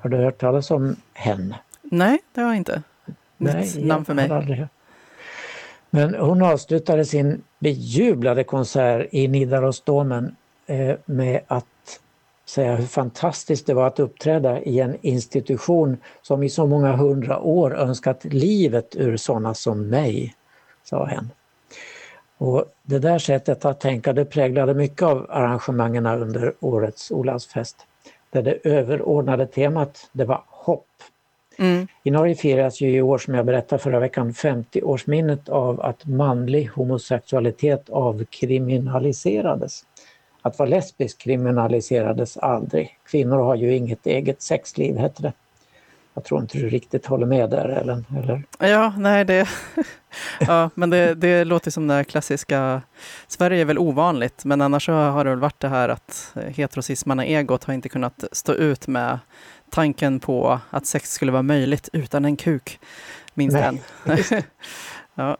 Har 0.00 0.10
du 0.10 0.16
hört 0.16 0.38
talas 0.38 0.70
om 0.70 0.96
henne? 1.12 1.58
Nej, 1.82 2.18
det 2.34 2.40
har 2.40 2.48
jag 2.48 2.56
inte. 2.56 2.82
Nytt 3.36 3.54
Nej, 3.54 3.84
namn 3.84 4.04
för 4.04 4.14
mig. 4.14 4.30
aldrig. 4.30 4.66
Men 5.90 6.14
hon 6.14 6.42
avslutade 6.42 7.04
sin 7.04 7.42
bejublade 7.58 8.44
konsert 8.44 9.08
i 9.10 9.28
Nidarosdomen 9.28 10.36
eh, 10.66 10.96
med 11.04 11.40
att 11.46 12.00
säga 12.46 12.76
hur 12.76 12.86
fantastiskt 12.86 13.66
det 13.66 13.74
var 13.74 13.86
att 13.86 14.00
uppträda 14.00 14.60
i 14.60 14.80
en 14.80 14.96
institution 15.02 15.96
som 16.22 16.42
i 16.42 16.48
så 16.48 16.66
många 16.66 16.96
hundra 16.96 17.38
år 17.40 17.76
önskat 17.76 18.24
livet 18.24 18.96
ur 18.96 19.16
sådana 19.16 19.54
som 19.54 19.88
mig, 19.88 20.34
sa 20.84 21.04
hen. 21.04 21.30
Och 22.38 22.64
det 22.82 22.98
där 22.98 23.18
sättet 23.18 23.64
att 23.64 23.80
tänka 23.80 24.12
det 24.12 24.24
präglade 24.24 24.74
mycket 24.74 25.02
av 25.02 25.26
arrangemangen 25.28 26.06
under 26.06 26.54
årets 26.60 27.10
Olavsfest. 27.10 27.76
Där 28.30 28.42
det 28.42 28.58
överordnade 28.64 29.46
temat 29.46 30.10
det 30.12 30.24
var 30.24 30.42
hopp. 30.46 30.86
Mm. 31.58 31.86
I 32.02 32.10
Norge 32.10 32.34
firas 32.34 32.80
ju 32.80 32.90
i 32.90 33.02
år, 33.02 33.18
som 33.18 33.34
jag 33.34 33.46
berättade 33.46 33.82
förra 33.82 34.00
veckan, 34.00 34.32
50-årsminnet 34.32 35.48
av 35.48 35.80
att 35.80 36.06
manlig 36.06 36.66
homosexualitet 36.66 37.90
avkriminaliserades. 37.90 39.84
Att 40.42 40.58
vara 40.58 40.68
lesbisk 40.68 41.18
kriminaliserades 41.18 42.36
aldrig. 42.36 42.98
Kvinnor 43.06 43.38
har 43.38 43.54
ju 43.54 43.76
inget 43.76 44.06
eget 44.06 44.42
sexliv, 44.42 44.96
hette 44.96 45.22
det. 45.22 45.32
Jag 46.18 46.24
tror 46.24 46.40
inte 46.40 46.58
du 46.58 46.68
riktigt 46.68 47.06
håller 47.06 47.26
med 47.26 47.50
där, 47.50 47.68
Ellen? 47.68 48.06
Eller? 48.16 48.42
Ja, 48.58 48.92
nej 48.96 49.24
det... 49.24 49.48
ja, 50.40 50.70
men 50.74 50.90
det, 50.90 51.14
det 51.14 51.44
låter 51.44 51.70
som 51.70 51.86
det 51.86 52.04
klassiska... 52.04 52.82
Sverige 53.26 53.60
är 53.60 53.64
väl 53.64 53.78
ovanligt, 53.78 54.44
men 54.44 54.60
annars 54.60 54.86
så 54.86 54.92
har 54.92 55.24
det 55.24 55.30
väl 55.30 55.38
varit 55.38 55.60
det 55.60 55.68
här 55.68 55.88
att 55.88 56.34
heterosismarna 56.48 57.24
egot 57.24 57.64
har 57.64 57.74
inte 57.74 57.88
kunnat 57.88 58.24
stå 58.32 58.52
ut 58.52 58.86
med 58.86 59.18
tanken 59.70 60.20
på 60.20 60.60
att 60.70 60.86
sex 60.86 61.12
skulle 61.12 61.32
vara 61.32 61.42
möjligt 61.42 61.88
utan 61.92 62.24
en 62.24 62.36
kuk, 62.36 62.80
minst 63.34 63.56
en. 63.56 63.78
ja. 65.14 65.36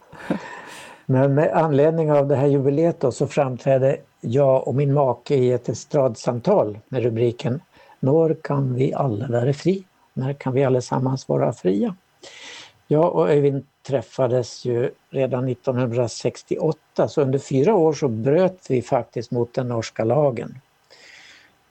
Men 1.07 1.35
med 1.35 1.53
anledning 1.53 2.13
av 2.13 2.29
det 2.29 2.37
här 2.37 2.47
jubileet 2.47 3.01
då, 3.01 3.13
så 3.13 3.27
framträdde 3.27 3.97
jag 4.21 4.69
och 4.69 4.75
min 4.75 4.95
make 4.95 5.35
i 5.35 5.53
ett 5.53 5.69
estradsamtal 5.69 6.79
med 6.89 7.03
rubriken 7.03 7.61
När 8.01 8.43
kan 8.43 8.75
vi 8.75 8.95
alla 8.95 9.29
vara 9.29 9.53
fri? 9.53 9.85
När 10.19 10.33
kan 10.33 10.53
vi 10.53 10.65
allesammans 10.65 11.29
vara 11.29 11.53
fria? 11.53 11.95
Jag 12.87 13.15
och 13.15 13.31
Öyvind 13.31 13.67
träffades 13.87 14.65
ju 14.65 14.91
redan 15.11 15.49
1968 15.49 17.09
så 17.09 17.23
under 17.23 17.39
fyra 17.39 17.75
år 17.75 17.93
så 17.93 18.09
bröt 18.09 18.67
vi 18.69 18.83
faktiskt 18.83 19.31
mot 19.31 19.55
den 19.55 19.69
norska 19.69 20.05
lagen. 20.05 20.59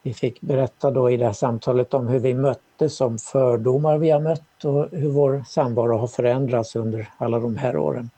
Vi 0.03 0.13
fick 0.13 0.41
berätta 0.41 0.91
då 0.91 1.11
i 1.11 1.17
det 1.17 1.25
här 1.25 1.33
samtalet 1.33 1.93
om 1.93 2.07
hur 2.07 2.19
vi 2.19 2.33
möttes, 2.33 3.01
om 3.01 3.17
fördomar 3.17 3.97
vi 3.97 4.09
har 4.09 4.19
mött 4.19 4.65
och 4.65 4.89
hur 4.91 5.09
vår 5.09 5.43
samvaro 5.47 5.97
har 5.97 6.07
förändrats 6.07 6.75
under 6.75 7.09
alla 7.17 7.39
de 7.39 7.57
här 7.57 7.77
åren. 7.77 8.09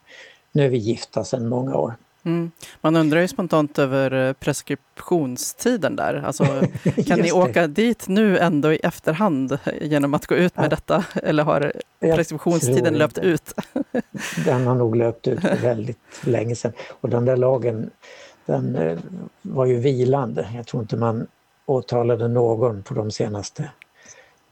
Nu 0.52 0.64
är 0.64 0.68
vi 0.68 0.78
gifta 0.78 1.24
sedan 1.24 1.48
många 1.48 1.76
år. 1.76 1.94
Mm. 2.24 2.50
Man 2.80 2.96
undrar 2.96 3.20
ju 3.20 3.28
spontant 3.28 3.78
över 3.78 4.28
eh, 4.28 4.32
preskriptionstiden 4.32 5.96
där. 5.96 6.22
Alltså, 6.26 6.44
kan 7.06 7.18
ni 7.18 7.32
åka 7.32 7.66
dit 7.66 8.08
nu 8.08 8.38
ändå 8.38 8.72
i 8.72 8.76
efterhand 8.76 9.58
genom 9.80 10.14
att 10.14 10.26
gå 10.26 10.34
ut 10.34 10.56
med 10.56 10.64
Ja. 10.64 10.68
detta? 10.68 11.04
Eller 11.14 11.42
har 11.42 11.72
preskriptionstiden 12.00 12.94
löpt 12.94 13.18
inte. 13.18 13.28
ut? 13.28 13.54
Den 14.44 14.66
har 14.66 14.74
nog 14.74 14.96
löpt 14.96 15.28
ut 15.28 15.40
för 15.40 15.56
väldigt 15.56 15.98
länge 16.24 16.54
sedan. 16.54 16.72
Och 17.00 17.08
den 17.08 17.24
där 17.24 17.36
lagen 17.36 17.90
den 18.46 18.76
eh, 18.76 18.98
var 19.42 19.66
ju 19.66 19.78
vilande. 19.78 20.48
Jag 20.54 20.66
tror 20.66 20.82
inte 20.82 20.96
man 20.96 21.26
åtalade 21.66 22.28
någon 22.28 22.82
på 22.82 22.94
de 22.94 23.10
senaste 23.10 23.70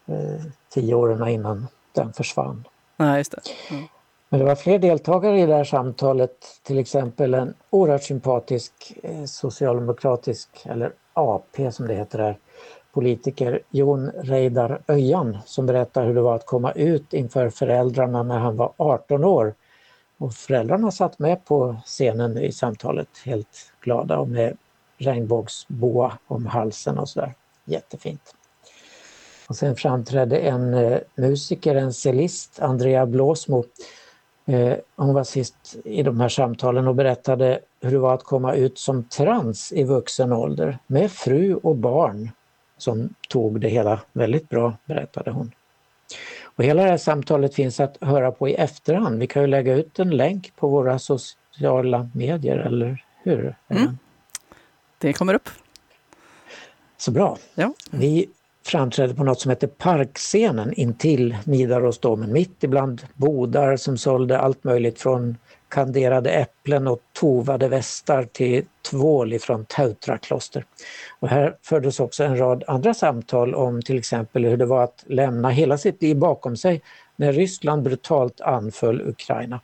eh, 0.06 0.44
tio 0.68 0.94
åren 0.94 1.28
innan 1.28 1.66
den 1.92 2.12
försvann. 2.12 2.64
Nej, 2.96 3.18
just 3.18 3.30
det. 3.32 3.40
Mm. 3.70 3.84
Men 4.28 4.40
det 4.40 4.46
var 4.46 4.54
fler 4.54 4.78
deltagare 4.78 5.40
i 5.40 5.46
det 5.46 5.54
här 5.54 5.64
samtalet, 5.64 6.30
till 6.62 6.78
exempel 6.78 7.34
en 7.34 7.54
oerhört 7.70 8.02
sympatisk 8.02 8.72
eh, 9.02 9.24
socialdemokratisk, 9.24 10.48
eller 10.64 10.92
AP 11.12 11.72
som 11.72 11.86
det 11.86 11.94
heter 11.94 12.18
där, 12.18 12.38
politiker 12.92 13.60
Jon 13.70 14.10
Reidar 14.10 14.82
Öjan 14.88 15.38
som 15.46 15.66
berättar 15.66 16.06
hur 16.06 16.14
det 16.14 16.20
var 16.20 16.34
att 16.34 16.46
komma 16.46 16.72
ut 16.72 17.12
inför 17.12 17.50
föräldrarna 17.50 18.22
när 18.22 18.38
han 18.38 18.56
var 18.56 18.72
18 18.76 19.24
år. 19.24 19.54
Och 20.18 20.34
föräldrarna 20.34 20.90
satt 20.90 21.18
med 21.18 21.44
på 21.44 21.76
scenen 21.84 22.38
i 22.38 22.52
samtalet 22.52 23.08
helt 23.24 23.72
glada 23.80 24.18
och 24.18 24.28
med 24.28 24.56
regnbågsboa 24.98 26.18
om 26.26 26.46
halsen 26.46 26.98
och 26.98 27.08
sådär. 27.08 27.34
Jättefint. 27.64 28.34
Och 29.48 29.56
sen 29.56 29.76
framträdde 29.76 30.38
en 30.38 30.74
eh, 30.74 30.98
musiker, 31.14 31.74
en 31.74 31.92
cellist, 31.92 32.60
Andrea 32.60 33.06
Blåsmo. 33.06 33.64
Eh, 34.48 34.76
hon 34.96 35.14
var 35.14 35.24
sist 35.24 35.76
i 35.84 36.02
de 36.02 36.20
här 36.20 36.28
samtalen 36.28 36.88
och 36.88 36.94
berättade 36.94 37.60
hur 37.80 37.90
det 37.90 37.98
var 37.98 38.14
att 38.14 38.24
komma 38.24 38.54
ut 38.54 38.78
som 38.78 39.04
trans 39.04 39.72
i 39.72 39.84
vuxen 39.84 40.32
ålder 40.32 40.78
med 40.86 41.12
fru 41.12 41.54
och 41.54 41.76
barn 41.76 42.30
som 42.78 43.14
tog 43.28 43.60
det 43.60 43.68
hela 43.68 44.00
väldigt 44.12 44.48
bra, 44.48 44.76
berättade 44.84 45.30
hon. 45.30 45.52
Och 46.42 46.64
hela 46.64 46.82
det 46.82 46.90
här 46.90 46.96
samtalet 46.96 47.54
finns 47.54 47.80
att 47.80 47.96
höra 48.00 48.32
på 48.32 48.48
i 48.48 48.54
efterhand. 48.54 49.18
Vi 49.18 49.26
kan 49.26 49.42
ju 49.42 49.48
lägga 49.48 49.74
ut 49.74 49.98
en 49.98 50.10
länk 50.10 50.56
på 50.56 50.68
våra 50.68 50.98
sociala 50.98 52.10
medier, 52.14 52.56
eller 52.56 53.04
hur? 53.22 53.54
Mm. 53.68 53.98
Det 54.98 55.12
kommer 55.12 55.34
upp. 55.34 55.48
Så 56.96 57.10
bra. 57.10 57.38
Ja. 57.54 57.72
Vi 57.90 58.28
framträdde 58.68 59.14
på 59.14 59.24
något 59.24 59.40
som 59.40 59.50
hette 59.50 59.68
Parkscenen 59.68 60.72
intill 60.72 61.36
Nidarosdomen, 61.44 62.32
mitt 62.32 62.64
ibland 62.64 63.02
bodar 63.14 63.76
som 63.76 63.98
sålde 63.98 64.38
allt 64.38 64.64
möjligt 64.64 65.00
från 65.00 65.36
kanderade 65.68 66.30
äpplen 66.30 66.86
och 66.86 67.00
tovade 67.12 67.68
västar 67.68 68.24
till 68.24 68.64
tvål 68.90 69.32
ifrån 69.32 69.64
Tautra 69.64 70.18
kloster. 70.18 70.64
Och 71.20 71.28
här 71.28 71.56
fördes 71.62 72.00
också 72.00 72.24
en 72.24 72.38
rad 72.38 72.64
andra 72.66 72.94
samtal 72.94 73.54
om 73.54 73.82
till 73.82 73.98
exempel 73.98 74.44
hur 74.44 74.56
det 74.56 74.66
var 74.66 74.84
att 74.84 75.04
lämna 75.06 75.50
hela 75.50 75.78
sitt 75.78 76.02
liv 76.02 76.16
bakom 76.16 76.56
sig 76.56 76.82
när 77.16 77.32
Ryssland 77.32 77.82
brutalt 77.82 78.40
anföll 78.40 79.00
Ukraina. 79.00 79.60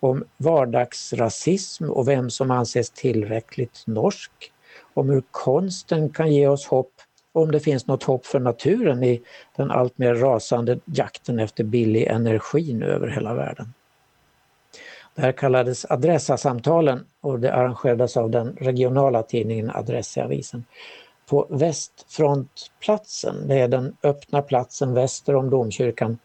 Om 0.00 0.24
vardagsrasism 0.36 1.90
och 1.90 2.08
vem 2.08 2.30
som 2.30 2.50
anses 2.50 2.90
tillräckligt 2.90 3.82
norsk. 3.86 4.30
Om 4.94 5.10
hur 5.10 5.22
konsten 5.30 6.10
kan 6.10 6.32
ge 6.32 6.48
oss 6.48 6.66
hopp 6.66 6.93
om 7.34 7.52
det 7.52 7.60
finns 7.60 7.86
något 7.86 8.02
hopp 8.02 8.26
för 8.26 8.40
naturen 8.40 9.04
i 9.04 9.22
den 9.56 9.70
alltmer 9.70 10.14
rasande 10.14 10.78
jakten 10.84 11.38
efter 11.38 11.64
billig 11.64 12.06
energi 12.06 12.74
nu 12.74 12.86
över 12.86 13.08
hela 13.08 13.34
världen. 13.34 13.74
Det 15.14 15.22
här 15.22 15.32
kallades 15.32 15.86
Adressasamtalen 15.90 17.04
och 17.20 17.40
det 17.40 17.54
arrangerades 17.54 18.16
av 18.16 18.30
den 18.30 18.56
regionala 18.60 19.22
tidningen 19.22 19.70
Adressavisen. 19.70 20.64
På 21.26 21.46
Västfrontplatsen, 21.50 23.48
det 23.48 23.60
är 23.60 23.68
den 23.68 23.96
öppna 24.02 24.42
platsen 24.42 24.94
väster 24.94 25.34
om 25.34 25.50
domkyrkan, 25.50 26.18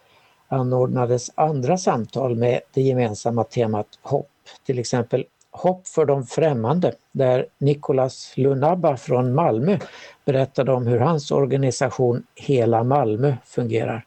anordnades 0.47 1.31
andra 1.35 1.77
samtal 1.77 2.35
med 2.35 2.61
det 2.73 2.81
gemensamma 2.81 3.43
temat 3.43 3.87
hopp. 4.01 4.29
Till 4.65 4.79
exempel 4.79 5.25
Hopp 5.51 5.87
för 5.87 6.05
de 6.05 6.25
främmande 6.25 6.93
där 7.11 7.45
Nicolas 7.57 8.33
Lunabba 8.35 8.97
från 8.97 9.35
Malmö 9.35 9.79
berättade 10.25 10.71
om 10.71 10.87
hur 10.87 10.99
hans 10.99 11.31
organisation 11.31 12.23
Hela 12.35 12.83
Malmö 12.83 13.35
fungerar. 13.45 14.05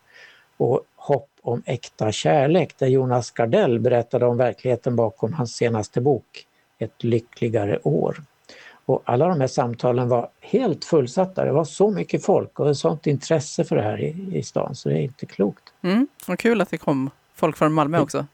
Och 0.56 0.80
Hopp 0.96 1.28
om 1.42 1.62
äkta 1.66 2.12
kärlek 2.12 2.78
där 2.78 2.86
Jonas 2.86 3.30
Gardell 3.30 3.80
berättade 3.80 4.26
om 4.26 4.36
verkligheten 4.36 4.96
bakom 4.96 5.32
hans 5.32 5.56
senaste 5.56 6.00
bok 6.00 6.46
Ett 6.78 7.04
lyckligare 7.04 7.78
år. 7.82 8.22
Och 8.84 9.02
alla 9.04 9.28
de 9.28 9.40
här 9.40 9.48
samtalen 9.48 10.08
var 10.08 10.28
helt 10.40 10.84
fullsatta. 10.84 11.44
Det 11.44 11.52
var 11.52 11.64
så 11.64 11.90
mycket 11.90 12.24
folk 12.24 12.60
och 12.60 12.76
sånt 12.76 13.06
intresse 13.06 13.64
för 13.64 13.76
det 13.76 13.82
här 13.82 14.00
i, 14.00 14.28
i 14.32 14.42
stan 14.42 14.74
så 14.74 14.88
det 14.88 14.94
är 14.94 15.02
inte 15.02 15.26
klokt. 15.26 15.62
Mm. 15.82 16.08
Vad 16.26 16.38
kul 16.38 16.60
att 16.60 16.70
det 16.70 16.78
kom 16.78 17.10
folk 17.34 17.56
från 17.56 17.72
Malmö 17.72 18.00
också. 18.00 18.26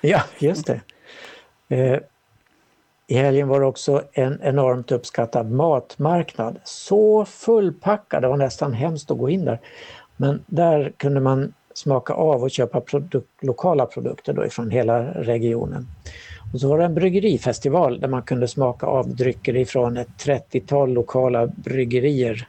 Ja, 0.00 0.22
just 0.38 0.66
det. 0.66 0.80
Eh, 1.76 1.98
i 3.10 3.14
helgen 3.14 3.48
var 3.48 3.60
det 3.60 3.66
också 3.66 4.02
en 4.12 4.40
enormt 4.42 4.92
uppskattad 4.92 5.50
matmarknad. 5.50 6.58
Så 6.64 7.24
fullpackad, 7.24 8.22
det 8.22 8.28
var 8.28 8.36
nästan 8.36 8.72
hemskt 8.72 9.10
att 9.10 9.18
gå 9.18 9.30
in 9.30 9.44
där. 9.44 9.60
Men 10.16 10.44
där 10.46 10.92
kunde 10.96 11.20
man 11.20 11.54
smaka 11.74 12.12
av 12.12 12.42
och 12.42 12.50
köpa 12.50 12.80
produk 12.80 13.24
lokala 13.40 13.86
produkter 13.86 14.32
då 14.32 14.46
ifrån 14.46 14.70
hela 14.70 15.02
regionen. 15.02 15.86
Och 16.52 16.60
så 16.60 16.68
var 16.68 16.78
det 16.78 16.84
en 16.84 16.94
bryggerifestival 16.94 18.00
där 18.00 18.08
man 18.08 18.22
kunde 18.22 18.48
smaka 18.48 18.86
av 18.86 19.16
drycker 19.16 19.56
ifrån 19.56 19.96
ett 19.96 20.26
30-tal 20.26 20.92
lokala 20.92 21.46
bryggerier. 21.46 22.48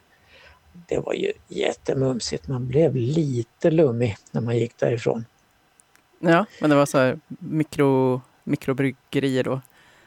Det 0.87 0.99
var 0.99 1.13
ju 1.13 1.31
jättemumsigt, 1.47 2.47
man 2.47 2.67
blev 2.67 2.95
lite 2.95 3.71
lummig 3.71 4.15
när 4.31 4.41
man 4.41 4.57
gick 4.57 4.77
därifrån. 4.79 5.25
Ja, 6.19 6.45
men 6.61 6.69
det 6.69 6.75
var 6.75 6.85
så 6.85 6.97
här 6.97 7.19
mikro, 7.39 8.21
mikrobryggerier 8.43 9.43
då? 9.43 9.61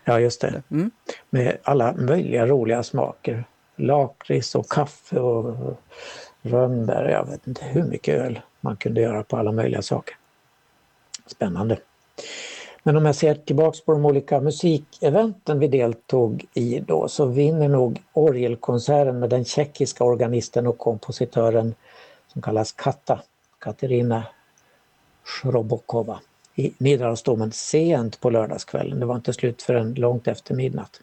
Ja, 0.05 0.21
just 0.21 0.41
det. 0.41 0.63
Mm. 0.71 0.91
Med 1.31 1.59
alla 1.63 1.93
möjliga 1.93 2.47
roliga 2.47 2.83
smaker. 2.83 3.45
Lakrits 3.77 4.55
och 4.55 4.69
kaffe 4.69 5.21
och 5.21 5.77
rönnbär. 6.43 7.09
Jag 7.09 7.27
vet 7.27 7.47
inte 7.47 7.65
hur 7.65 7.83
mycket 7.83 8.21
öl 8.21 8.41
man 8.61 8.77
kunde 8.77 9.01
göra 9.01 9.23
på 9.23 9.37
alla 9.37 9.53
möjliga 9.53 9.83
saker. 9.83 10.17
Spännande. 11.27 11.79
Men 12.83 12.97
om 12.97 13.07
jag 13.07 13.15
ser 13.15 13.35
tillbaks 13.35 13.81
på 13.81 13.93
de 13.93 14.05
olika 14.05 14.41
musikeventen 14.41 15.59
vi 15.59 15.69
deltog 15.69 16.45
i 16.55 16.81
då 16.81 17.09
så 17.09 17.27
vinner 17.27 17.69
nog 17.69 18.03
orgelkonserten 18.13 19.19
med 19.19 19.31
den 19.31 19.45
tjeckiska 19.45 20.05
organisten 20.05 20.67
och 20.67 20.79
kompositören 20.79 21.75
som 22.33 22.43
kallas 22.43 22.73
Katta, 22.73 23.23
Katerina 23.59 24.25
Shrobokova 25.25 26.21
i 26.55 26.73
Nidarosdomen 26.79 27.53
sent 27.53 28.21
på 28.21 28.31
lördagskvällen. 28.31 29.01
Det 29.01 29.07
var 29.07 29.15
inte 29.15 29.33
slut 29.33 29.63
förrän 29.63 29.95
långt 29.95 30.29
efter 30.29 30.55
midnatt. 30.55 31.01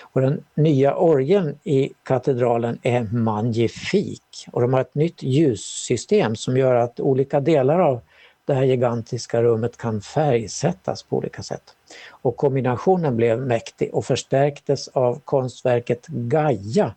Och 0.00 0.20
den 0.20 0.44
nya 0.54 0.96
orgeln 0.96 1.58
i 1.64 1.90
katedralen 2.02 2.78
är 2.82 3.02
magnifik 3.02 4.46
och 4.52 4.60
de 4.60 4.72
har 4.72 4.80
ett 4.80 4.94
nytt 4.94 5.22
ljussystem 5.22 6.36
som 6.36 6.56
gör 6.56 6.74
att 6.74 7.00
olika 7.00 7.40
delar 7.40 7.78
av 7.78 8.00
det 8.44 8.54
här 8.54 8.64
gigantiska 8.64 9.42
rummet 9.42 9.76
kan 9.76 10.00
färgsättas 10.00 11.02
på 11.02 11.16
olika 11.16 11.42
sätt. 11.42 11.62
Och 12.08 12.36
kombinationen 12.36 13.16
blev 13.16 13.38
mäktig 13.38 13.94
och 13.94 14.04
förstärktes 14.04 14.88
av 14.88 15.20
konstverket 15.24 16.06
Gaia 16.06 16.94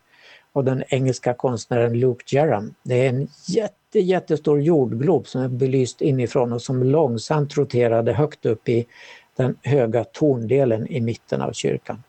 och 0.56 0.66
den 0.66 0.84
engelska 0.88 1.34
konstnären 1.34 2.00
Luke 2.00 2.36
Jerram. 2.36 2.74
Det 2.84 3.06
är 3.06 3.10
en 3.10 3.28
jätte, 3.48 4.00
jättestor 4.00 4.62
jordglob 4.62 5.28
som 5.28 5.42
är 5.42 5.48
belyst 5.48 6.02
inifrån 6.02 6.54
och 6.54 6.62
som 6.62 6.84
långsamt 6.84 7.58
roterade 7.58 8.14
högt 8.14 8.46
upp 8.46 8.70
i 8.70 8.86
den 9.36 9.56
höga 9.62 10.04
torndelen 10.04 10.88
i 10.88 11.02
mitten 11.02 11.42
av 11.42 11.52
kyrkan. 11.52 12.04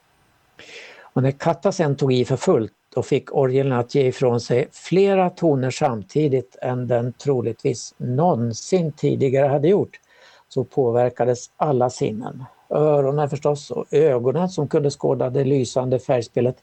Och 1.00 1.22
när 1.22 1.30
Katta 1.30 1.72
sen 1.72 1.96
tog 1.96 2.12
i 2.12 2.24
för 2.24 2.36
fullt 2.36 2.72
och 2.96 3.06
fick 3.06 3.34
orgeln 3.34 3.72
att 3.72 3.94
ge 3.94 4.06
ifrån 4.06 4.40
sig 4.40 4.68
flera 4.72 5.30
toner 5.30 5.70
samtidigt 5.70 6.56
än 6.62 6.86
den 6.86 7.12
troligtvis 7.12 7.94
någonsin 7.96 8.92
tidigare 8.92 9.46
hade 9.46 9.68
gjort 9.68 10.00
så 10.48 10.64
påverkades 10.64 11.50
alla 11.56 11.90
sinnen. 11.90 12.44
Öronen 12.70 13.30
förstås 13.30 13.70
och 13.70 13.86
ögonen 13.90 14.48
som 14.48 14.68
kunde 14.68 14.90
skåda 14.90 15.30
det 15.30 15.44
lysande 15.44 15.98
färgspelet 15.98 16.56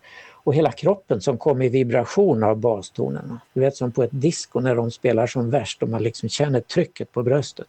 och 0.44 0.56
hela 0.56 0.72
kroppen 0.72 1.22
som 1.22 1.38
kom 1.38 1.62
i 1.62 1.70
vibration 1.70 2.44
av 2.44 2.58
bastonerna. 2.58 3.40
Du 3.54 3.62
vet 3.62 3.76
som 3.76 3.92
på 3.92 4.04
ett 4.04 4.10
disco 4.14 4.60
när 4.60 4.76
de 4.76 4.92
spelar 4.92 5.28
som 5.28 5.50
värst 5.50 5.84
och 5.84 5.90
man 5.90 6.04
liksom 6.04 6.30
känner 6.30 6.60
trycket 6.60 7.12
på 7.12 7.24
bröstet. 7.24 7.68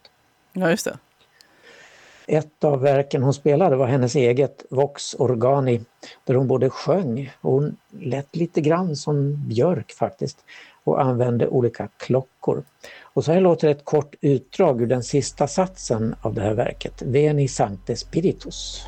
Ja, 0.53 0.69
just 0.69 0.85
det. 0.85 0.97
Ett 2.27 2.63
av 2.63 2.81
verken 2.81 3.23
hon 3.23 3.33
spelade 3.33 3.75
var 3.75 3.87
hennes 3.87 4.15
eget 4.15 4.65
Vox 4.69 5.15
Organi 5.19 5.81
där 6.23 6.35
hon 6.35 6.47
både 6.47 6.69
sjöng 6.69 7.31
och 7.41 7.51
hon 7.51 7.77
lät 7.99 8.35
lite 8.35 8.61
grann 8.61 8.95
som 8.95 9.47
Björk 9.47 9.91
faktiskt 9.91 10.37
och 10.83 11.01
använde 11.01 11.47
olika 11.47 11.87
klockor. 11.97 12.63
Och 13.01 13.25
så 13.25 13.31
här 13.31 13.41
låter 13.41 13.67
ett 13.67 13.85
kort 13.85 14.15
utdrag 14.21 14.81
ur 14.81 14.87
den 14.87 15.03
sista 15.03 15.47
satsen 15.47 16.15
av 16.21 16.33
det 16.33 16.41
här 16.41 16.53
verket, 16.53 17.01
Veni 17.01 17.47
Sancte 17.47 17.95
Spiritus. 17.95 18.87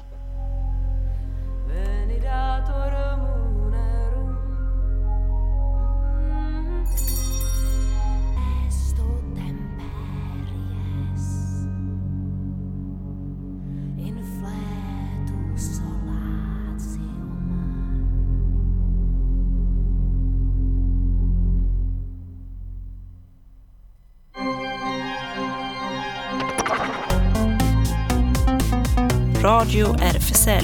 Radio 29.68 29.96
RFSL 30.02 30.64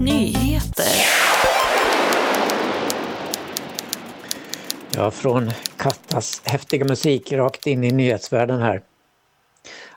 Nyheter. 0.00 0.84
Ja, 4.94 5.10
från 5.10 5.50
Kattas 5.76 6.42
häftiga 6.44 6.84
musik 6.84 7.32
rakt 7.32 7.66
in 7.66 7.84
i 7.84 7.92
nyhetsvärlden 7.92 8.60
här. 8.60 8.82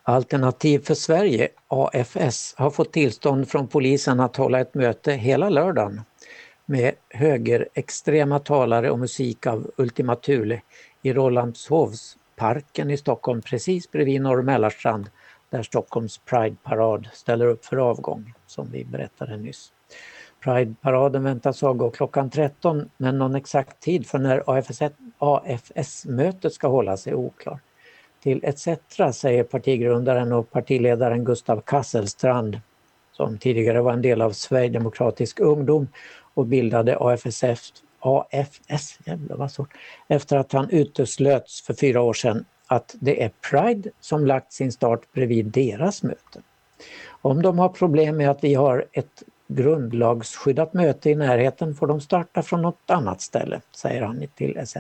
Alternativ 0.03 0.79
för 0.79 0.93
Sverige, 0.93 1.49
AFS, 1.67 2.55
har 2.58 2.69
fått 2.69 2.93
tillstånd 2.93 3.49
från 3.49 3.67
polisen 3.67 4.19
att 4.19 4.36
hålla 4.36 4.60
ett 4.60 4.73
möte 4.73 5.12
hela 5.12 5.49
lördagen 5.49 6.01
med 6.65 6.91
högerextrema 7.10 8.39
talare 8.39 8.91
och 8.91 8.99
musik 8.99 9.47
av 9.47 9.71
Ultima 9.77 10.15
Thule 10.15 10.62
i 11.01 11.13
Rålambshovsparken 11.13 12.91
i 12.91 12.97
Stockholm 12.97 13.41
precis 13.41 13.91
bredvid 13.91 14.21
Norr 14.21 14.41
Mälarstrand 14.41 15.10
där 15.49 15.63
Stockholms 15.63 16.17
Pride-parad 16.17 17.08
ställer 17.13 17.45
upp 17.45 17.65
för 17.65 17.77
avgång, 17.77 18.34
som 18.47 18.71
vi 18.71 18.86
berättade 18.86 19.38
nyss. 19.38 19.71
Pride-paraden 20.43 21.23
väntas 21.23 21.63
avgå 21.63 21.89
klockan 21.89 22.29
13 22.29 22.89
men 22.97 23.17
någon 23.17 23.36
exakt 23.36 23.79
tid 23.79 24.08
för 24.08 24.19
när 24.19 24.43
AFS-mötet 25.19 26.53
ska 26.53 26.67
hållas 26.67 27.08
är 27.08 27.13
oklar. 27.13 27.60
Till 28.23 28.43
ETC 28.43 28.67
säger 29.13 29.43
partigrundaren 29.43 30.34
och 30.34 30.51
partiledaren 30.51 31.23
Gustav 31.25 31.62
Kasselstrand 31.62 32.60
som 33.12 33.38
tidigare 33.38 33.81
var 33.81 33.93
en 33.93 34.01
del 34.01 34.21
av 34.21 34.31
Sverigedemokratisk 34.31 35.39
ungdom 35.39 35.88
och 36.34 36.45
bildade 36.45 36.97
AFSF, 36.99 37.60
AFS 37.99 38.99
jävlar 39.05 39.36
vad 39.36 39.51
svårt, 39.51 39.73
efter 40.08 40.38
att 40.38 40.51
han 40.51 40.69
uteslöts 40.69 41.62
för 41.62 41.73
fyra 41.73 42.01
år 42.01 42.13
sedan 42.13 42.45
att 42.67 42.95
det 42.99 43.23
är 43.23 43.32
Pride 43.49 43.89
som 43.99 44.25
lagt 44.25 44.54
sin 44.54 44.71
start 44.71 45.13
bredvid 45.13 45.45
deras 45.45 46.04
möte. 46.04 46.41
Om 47.08 47.41
de 47.41 47.60
har 47.60 47.69
problem 47.69 48.17
med 48.17 48.30
att 48.30 48.43
vi 48.43 48.54
har 48.54 48.86
ett 48.91 49.23
grundlagsskyddat 49.47 50.73
möte 50.73 51.10
i 51.10 51.15
närheten 51.15 51.75
får 51.75 51.88
de 51.88 52.01
starta 52.01 52.41
från 52.41 52.62
något 52.62 52.89
annat 52.89 53.21
ställe, 53.21 53.62
säger 53.75 54.01
han 54.01 54.28
till 54.36 54.58
ETC. 54.58 54.78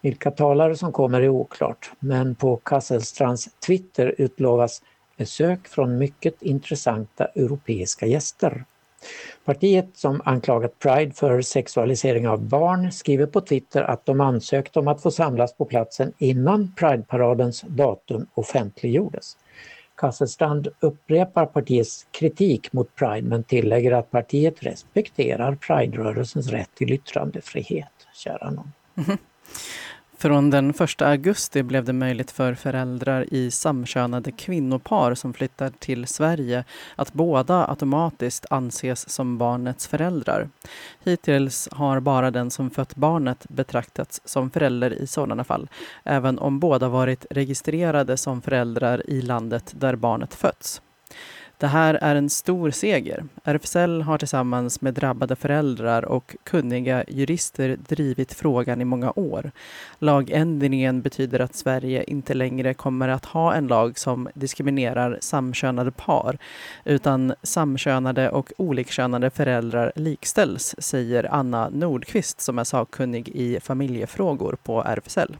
Vilka 0.00 0.30
talare 0.30 0.76
som 0.76 0.92
kommer 0.92 1.20
är 1.20 1.28
oklart, 1.28 1.92
men 1.98 2.34
på 2.34 2.56
Kasselstrands 2.56 3.48
Twitter 3.66 4.14
utlovas 4.18 4.82
besök 5.16 5.68
från 5.68 5.98
mycket 5.98 6.42
intressanta 6.42 7.24
europeiska 7.24 8.06
gäster. 8.06 8.64
Partiet 9.44 9.96
som 9.96 10.22
anklagat 10.24 10.78
Pride 10.78 11.12
för 11.12 11.42
sexualisering 11.42 12.28
av 12.28 12.42
barn 12.42 12.92
skriver 12.92 13.26
på 13.26 13.40
Twitter 13.40 13.82
att 13.82 14.06
de 14.06 14.20
ansökt 14.20 14.76
om 14.76 14.88
att 14.88 15.02
få 15.02 15.10
samlas 15.10 15.56
på 15.56 15.64
platsen 15.64 16.12
innan 16.18 16.72
Prideparadens 16.76 17.64
datum 17.68 18.26
offentliggjordes. 18.34 19.36
Kasselstrand 19.96 20.68
upprepar 20.80 21.46
partiets 21.46 22.06
kritik 22.10 22.72
mot 22.72 22.94
Pride 22.94 23.28
men 23.28 23.44
tillägger 23.44 23.92
att 23.92 24.10
partiet 24.10 24.62
respekterar 24.62 25.54
Pride-rörelsens 25.54 26.50
rätt 26.50 26.70
till 26.74 26.92
yttrandefrihet. 26.92 28.06
Kära 28.14 28.50
någon. 28.50 28.72
Mm. 28.96 29.18
Från 30.18 30.50
den 30.50 30.70
1 30.70 31.02
augusti 31.02 31.62
blev 31.62 31.84
det 31.84 31.92
möjligt 31.92 32.30
för 32.30 32.54
föräldrar 32.54 33.34
i 33.34 33.50
samkönade 33.50 34.32
kvinnopar 34.32 35.14
som 35.14 35.32
flyttar 35.32 35.70
till 35.70 36.06
Sverige 36.06 36.64
att 36.96 37.12
båda 37.12 37.66
automatiskt 37.68 38.46
anses 38.50 39.10
som 39.10 39.38
barnets 39.38 39.86
föräldrar. 39.86 40.48
Hittills 41.04 41.68
har 41.72 42.00
bara 42.00 42.30
den 42.30 42.50
som 42.50 42.70
fött 42.70 42.96
barnet 42.96 43.46
betraktats 43.48 44.20
som 44.24 44.50
förälder 44.50 45.02
i 45.02 45.06
sådana 45.06 45.44
fall, 45.44 45.68
även 46.04 46.38
om 46.38 46.60
båda 46.60 46.88
varit 46.88 47.26
registrerade 47.30 48.16
som 48.16 48.42
föräldrar 48.42 49.10
i 49.10 49.22
landet 49.22 49.72
där 49.76 49.96
barnet 49.96 50.34
fötts. 50.34 50.80
Det 51.58 51.66
här 51.66 51.94
är 51.94 52.14
en 52.14 52.30
stor 52.30 52.70
seger. 52.70 53.24
RFSL 53.44 54.02
har 54.02 54.18
tillsammans 54.18 54.80
med 54.80 54.94
drabbade 54.94 55.36
föräldrar 55.36 56.04
och 56.04 56.36
kunniga 56.44 57.04
jurister 57.08 57.76
drivit 57.88 58.34
frågan 58.34 58.80
i 58.80 58.84
många 58.84 59.12
år. 59.16 59.50
Lagändringen 59.98 61.02
betyder 61.02 61.40
att 61.40 61.54
Sverige 61.54 62.04
inte 62.04 62.34
längre 62.34 62.74
kommer 62.74 63.08
att 63.08 63.24
ha 63.24 63.54
en 63.54 63.66
lag 63.66 63.98
som 63.98 64.28
diskriminerar 64.34 65.18
samkönade 65.20 65.90
par, 65.90 66.38
utan 66.84 67.34
samkönade 67.42 68.30
och 68.30 68.52
olikkönade 68.56 69.30
föräldrar 69.30 69.92
likställs, 69.96 70.74
säger 70.78 71.34
Anna 71.34 71.68
Nordqvist 71.68 72.40
som 72.40 72.58
är 72.58 72.64
sakkunnig 72.64 73.28
i 73.28 73.60
familjefrågor 73.60 74.56
på 74.62 74.82
RFSL. 74.82 75.36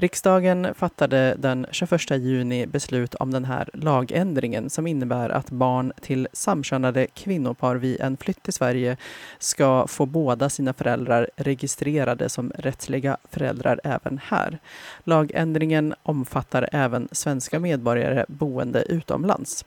Riksdagen 0.00 0.74
fattade 0.74 1.34
den 1.38 1.66
21 1.70 2.10
juni 2.10 2.66
beslut 2.66 3.14
om 3.14 3.30
den 3.30 3.44
här 3.44 3.68
lagändringen 3.72 4.70
som 4.70 4.86
innebär 4.86 5.30
att 5.30 5.50
barn 5.50 5.92
till 6.00 6.28
samkönade 6.32 7.06
kvinnopar 7.06 7.76
vid 7.76 8.00
en 8.00 8.16
flytt 8.16 8.42
till 8.42 8.52
Sverige 8.52 8.96
ska 9.38 9.86
få 9.86 10.06
båda 10.06 10.48
sina 10.48 10.72
föräldrar 10.72 11.30
registrerade 11.36 12.28
som 12.28 12.52
rättsliga 12.58 13.16
föräldrar 13.30 13.80
även 13.84 14.20
här. 14.24 14.58
Lagändringen 15.04 15.94
omfattar 16.02 16.68
även 16.72 17.08
svenska 17.12 17.60
medborgare 17.60 18.24
boende 18.28 18.82
utomlands. 18.82 19.64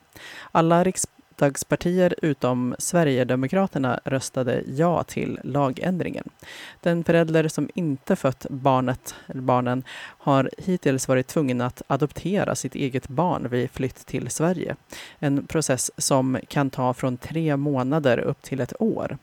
Alla 0.52 0.84
riks 0.84 1.08
riksdagspartier 1.43 2.15
utom 2.21 2.75
Sverigedemokraterna 2.79 3.99
röstade 4.06 4.63
ja 4.67 5.03
till 5.03 5.39
lagändringen. 5.43 6.29
Den 6.82 7.03
förälder 7.03 7.47
som 7.47 7.69
inte 7.75 8.15
fött 8.15 8.45
barnet, 8.49 9.15
eller 9.27 9.41
barnen 9.41 9.84
har 10.19 10.49
hittills 10.58 11.08
varit 11.08 11.27
tvungen 11.27 11.62
att 11.62 11.82
adoptera 11.88 12.56
sitt 12.56 12.75
eget 12.75 13.08
barn 13.08 13.47
vid 13.49 13.71
flytt 13.71 14.06
till 14.06 14.29
Sverige. 14.29 14.75
En 15.19 15.47
process 15.47 15.91
som 15.97 16.39
kan 16.47 16.69
ta 16.69 16.93
från 16.93 17.17
tre 17.17 17.58
månader 17.58 18.19
upp 18.19 18.41
till 18.41 18.62
ett 18.62 18.82
år. 18.82 19.17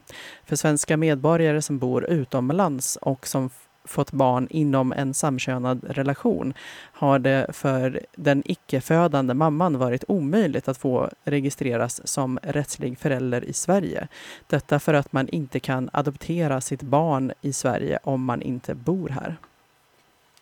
För 0.44 0.56
svenska 0.56 0.96
medborgare 0.96 1.62
som 1.62 1.78
bor 1.78 2.04
utomlands 2.04 2.96
och 2.96 3.26
som 3.26 3.50
fått 3.90 4.12
barn 4.12 4.46
inom 4.50 4.92
en 4.92 5.14
samkönad 5.14 5.84
relation 5.88 6.54
har 6.92 7.18
det 7.18 7.46
för 7.52 8.00
den 8.16 8.42
icke-födande 8.46 9.34
mamman 9.34 9.78
varit 9.78 10.04
omöjligt 10.08 10.68
att 10.68 10.78
få 10.78 11.10
registreras 11.24 12.08
som 12.08 12.38
rättslig 12.42 12.98
förälder 12.98 13.44
i 13.44 13.52
Sverige. 13.52 14.08
Detta 14.46 14.78
för 14.78 14.94
att 14.94 15.12
man 15.12 15.28
inte 15.28 15.60
kan 15.60 15.90
adoptera 15.92 16.60
sitt 16.60 16.82
barn 16.82 17.32
i 17.40 17.52
Sverige 17.52 17.98
om 18.02 18.24
man 18.24 18.42
inte 18.42 18.74
bor 18.74 19.08
här. 19.08 19.36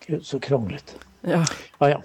Gud, 0.05 0.25
så 0.25 0.39
krångligt. 0.39 0.97
Ja. 1.21 1.45
Ja, 1.77 1.89
ja. 1.89 2.03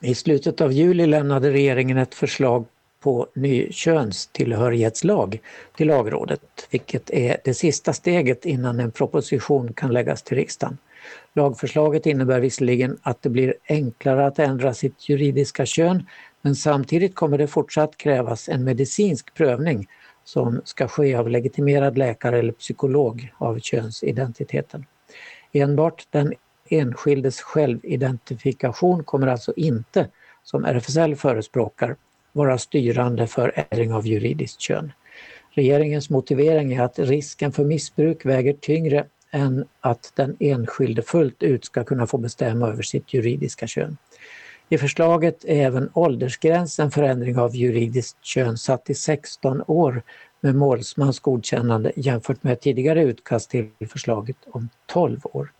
I 0.00 0.14
slutet 0.14 0.60
av 0.60 0.72
juli 0.72 1.06
lämnade 1.06 1.50
regeringen 1.50 1.98
ett 1.98 2.14
förslag 2.14 2.64
på 3.04 3.26
ny 3.34 3.72
könstillhörighetslag 3.72 5.40
till 5.76 5.88
lagrådet, 5.88 6.40
vilket 6.70 7.10
är 7.10 7.36
det 7.44 7.54
sista 7.54 7.92
steget 7.92 8.44
innan 8.46 8.80
en 8.80 8.90
proposition 8.90 9.72
kan 9.72 9.92
läggas 9.92 10.22
till 10.22 10.36
riksdagen. 10.36 10.78
Lagförslaget 11.34 12.06
innebär 12.06 12.40
visserligen 12.40 12.98
att 13.02 13.22
det 13.22 13.28
blir 13.28 13.54
enklare 13.68 14.26
att 14.26 14.38
ändra 14.38 14.74
sitt 14.74 15.08
juridiska 15.08 15.66
kön, 15.66 16.06
men 16.42 16.56
samtidigt 16.56 17.14
kommer 17.14 17.38
det 17.38 17.46
fortsatt 17.46 17.96
krävas 17.96 18.48
en 18.48 18.64
medicinsk 18.64 19.34
prövning 19.34 19.86
som 20.24 20.60
ska 20.64 20.88
ske 20.88 21.14
av 21.14 21.28
legitimerad 21.28 21.98
läkare 21.98 22.38
eller 22.38 22.52
psykolog 22.52 23.32
av 23.38 23.58
könsidentiteten. 23.58 24.86
Enbart 25.52 26.06
den 26.10 26.34
enskildes 26.68 27.40
självidentifikation 27.40 29.04
kommer 29.04 29.26
alltså 29.26 29.52
inte, 29.56 30.08
som 30.42 30.64
RFSL 30.64 31.16
förespråkar, 31.16 31.96
vara 32.34 32.58
styrande 32.58 33.26
för 33.26 33.64
ändring 33.70 33.92
av 33.92 34.06
juridiskt 34.06 34.60
kön. 34.60 34.92
Regeringens 35.50 36.10
motivering 36.10 36.72
är 36.72 36.82
att 36.82 36.98
risken 36.98 37.52
för 37.52 37.64
missbruk 37.64 38.26
väger 38.26 38.52
tyngre 38.52 39.06
än 39.30 39.64
att 39.80 40.12
den 40.14 40.36
enskilde 40.40 41.02
fullt 41.02 41.42
ut 41.42 41.64
ska 41.64 41.84
kunna 41.84 42.06
få 42.06 42.18
bestämma 42.18 42.68
över 42.68 42.82
sitt 42.82 43.14
juridiska 43.14 43.66
kön. 43.66 43.96
I 44.68 44.78
förslaget 44.78 45.44
är 45.44 45.66
även 45.66 45.90
åldersgränsen 45.92 46.90
för 46.90 47.02
ändring 47.02 47.38
av 47.38 47.56
juridiskt 47.56 48.24
kön 48.24 48.58
satt 48.58 48.84
till 48.84 48.96
16 48.96 49.62
år 49.66 50.02
med 50.40 50.54
målsmans 50.54 51.20
godkännande 51.20 51.92
jämfört 51.96 52.42
med 52.42 52.60
tidigare 52.60 53.02
utkast 53.02 53.50
till 53.50 53.68
förslaget 53.88 54.36
om 54.46 54.68
12 54.86 55.20
år. 55.22 55.52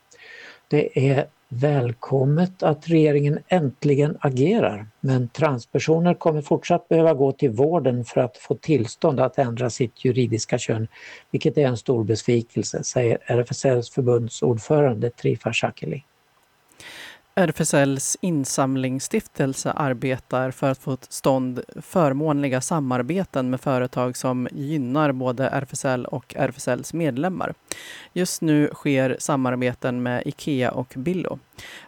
Det 0.69 1.09
är 1.11 1.27
välkommet 1.61 2.63
att 2.63 2.89
regeringen 2.89 3.39
äntligen 3.49 4.17
agerar 4.21 4.87
men 5.01 5.29
transpersoner 5.29 6.15
kommer 6.15 6.43
fortsatt 6.43 6.89
behöva 6.89 7.15
gå 7.15 7.33
till 7.33 7.51
vården 7.51 8.05
för 8.05 8.21
att 8.21 8.37
få 8.37 8.55
tillstånd 8.55 9.21
att 9.21 9.39
ändra 9.39 9.71
sitt 9.71 10.05
juridiska 10.05 10.59
kön, 10.59 10.89
vilket 11.31 11.59
är 11.59 11.67
en 11.67 11.77
stor 11.77 12.05
besvikelse, 12.05 12.85
säger 12.85 13.19
RFSLs 13.27 13.91
förbundsordförande 13.91 15.11
Trifa 15.11 15.53
Shakeli. 15.53 16.05
RFSLs 17.37 18.17
insamlingsstiftelse 18.21 19.73
arbetar 19.73 20.51
för 20.51 20.71
att 20.71 20.79
få 20.79 20.97
till 20.97 21.13
stånd 21.13 21.61
förmånliga 21.83 22.61
samarbeten 22.61 23.51
med 23.51 23.61
företag 23.61 24.17
som 24.17 24.49
gynnar 24.53 25.13
både 25.13 25.49
RFSL 25.49 26.05
och 26.05 26.35
RFSLs 26.39 26.93
medlemmar. 26.93 27.55
Just 28.13 28.43
nu 28.43 28.71
sker 28.75 29.17
samarbeten 29.19 30.03
med 30.03 30.23
Ikea 30.27 30.71
och 30.71 30.95
Billo. 30.97 31.39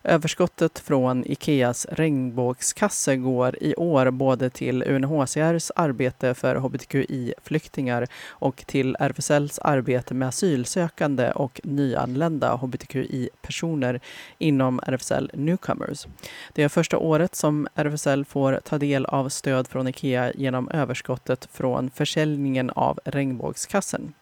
Överskottet 0.04 0.78
från 0.78 1.24
Ikeas 1.26 1.86
regnbågskasse 1.90 3.16
går 3.16 3.62
i 3.62 3.74
år 3.74 4.10
både 4.10 4.50
till 4.50 4.82
UNHCRs 4.82 5.70
arbete 5.76 6.34
för 6.34 6.56
hbtqi-flyktingar 6.56 8.06
och 8.28 8.66
till 8.66 8.96
RFSLs 9.00 9.58
arbete 9.58 10.14
med 10.14 10.28
asylsökande 10.28 11.30
och 11.30 11.60
nyanlända 11.64 12.56
hbtqi-personer 12.56 14.00
inom 14.38 14.80
RFSL 14.86 15.30
Newcomers. 15.34 16.06
Det 16.52 16.62
är 16.62 16.68
första 16.68 16.98
året 16.98 17.34
som 17.34 17.68
RFSL 17.74 18.24
får 18.24 18.60
ta 18.64 18.78
del 18.78 19.06
av 19.06 19.28
stöd 19.28 19.68
från 19.68 19.88
Ikea 19.88 20.32
genom 20.32 20.68
överskottet 20.70 21.48
från 21.52 21.90
försäljningen 21.90 22.70
av 22.70 22.98
regnbågskassen. 23.04 24.12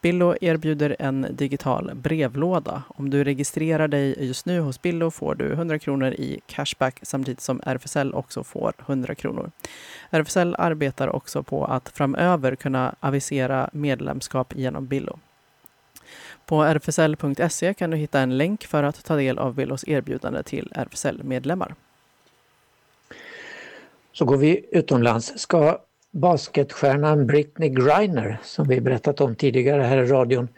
Billo 0.00 0.36
erbjuder 0.40 0.96
en 0.98 1.26
digital 1.30 1.90
brevlåda. 1.94 2.82
Om 2.88 3.10
du 3.10 3.24
registrerar 3.24 3.88
dig 3.88 4.26
just 4.26 4.46
nu 4.46 4.60
hos 4.60 4.82
Billo 4.82 5.10
får 5.10 5.34
du 5.34 5.52
100 5.52 5.78
kronor 5.78 6.12
i 6.12 6.40
cashback 6.46 6.98
samtidigt 7.02 7.40
som 7.40 7.60
RFSL 7.66 8.14
också 8.14 8.44
får 8.44 8.72
100 8.86 9.14
kronor. 9.14 9.50
RFSL 10.10 10.54
arbetar 10.58 11.08
också 11.08 11.42
på 11.42 11.64
att 11.64 11.88
framöver 11.88 12.56
kunna 12.56 12.94
avisera 13.00 13.70
medlemskap 13.72 14.52
genom 14.56 14.86
Billo. 14.86 15.18
På 16.46 16.64
rfsl.se 16.64 17.74
kan 17.74 17.90
du 17.90 17.96
hitta 17.96 18.20
en 18.20 18.38
länk 18.38 18.64
för 18.64 18.82
att 18.82 19.04
ta 19.04 19.16
del 19.16 19.38
av 19.38 19.54
Billos 19.54 19.88
erbjudande 19.88 20.42
till 20.42 20.72
RFSL-medlemmar. 20.74 21.74
Så 24.12 24.24
går 24.24 24.36
vi 24.36 24.66
utomlands. 24.72 25.38
Ska 25.38 25.78
basketstjärnan 26.10 27.26
Britney 27.26 27.68
Griner, 27.68 28.38
som 28.42 28.68
vi 28.68 28.80
berättat 28.80 29.20
om 29.20 29.34
tidigare 29.34 29.82
här 29.82 29.98
i 29.98 30.06
radion, 30.06 30.48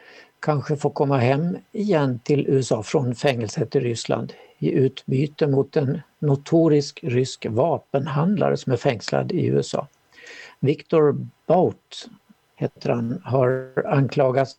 kanske 0.41 0.77
får 0.77 0.91
komma 0.91 1.19
hem 1.19 1.57
igen 1.73 2.19
till 2.25 2.47
USA 2.49 2.83
från 2.83 3.15
fängelset 3.15 3.77
i 3.77 3.81
Ryssland 3.81 4.33
i 4.59 4.71
utbyte 4.71 5.47
mot 5.47 5.77
en 5.77 6.01
notorisk 6.19 7.01
rysk 7.03 7.47
vapenhandlare 7.49 8.57
som 8.57 8.73
är 8.73 8.77
fängslad 8.77 9.33
i 9.33 9.47
USA. 9.47 9.87
Viktor 10.61 11.27
Bout 11.47 12.09
heter 12.57 12.91
han, 12.91 13.23
har 13.25 13.73
anklagats 13.87 14.57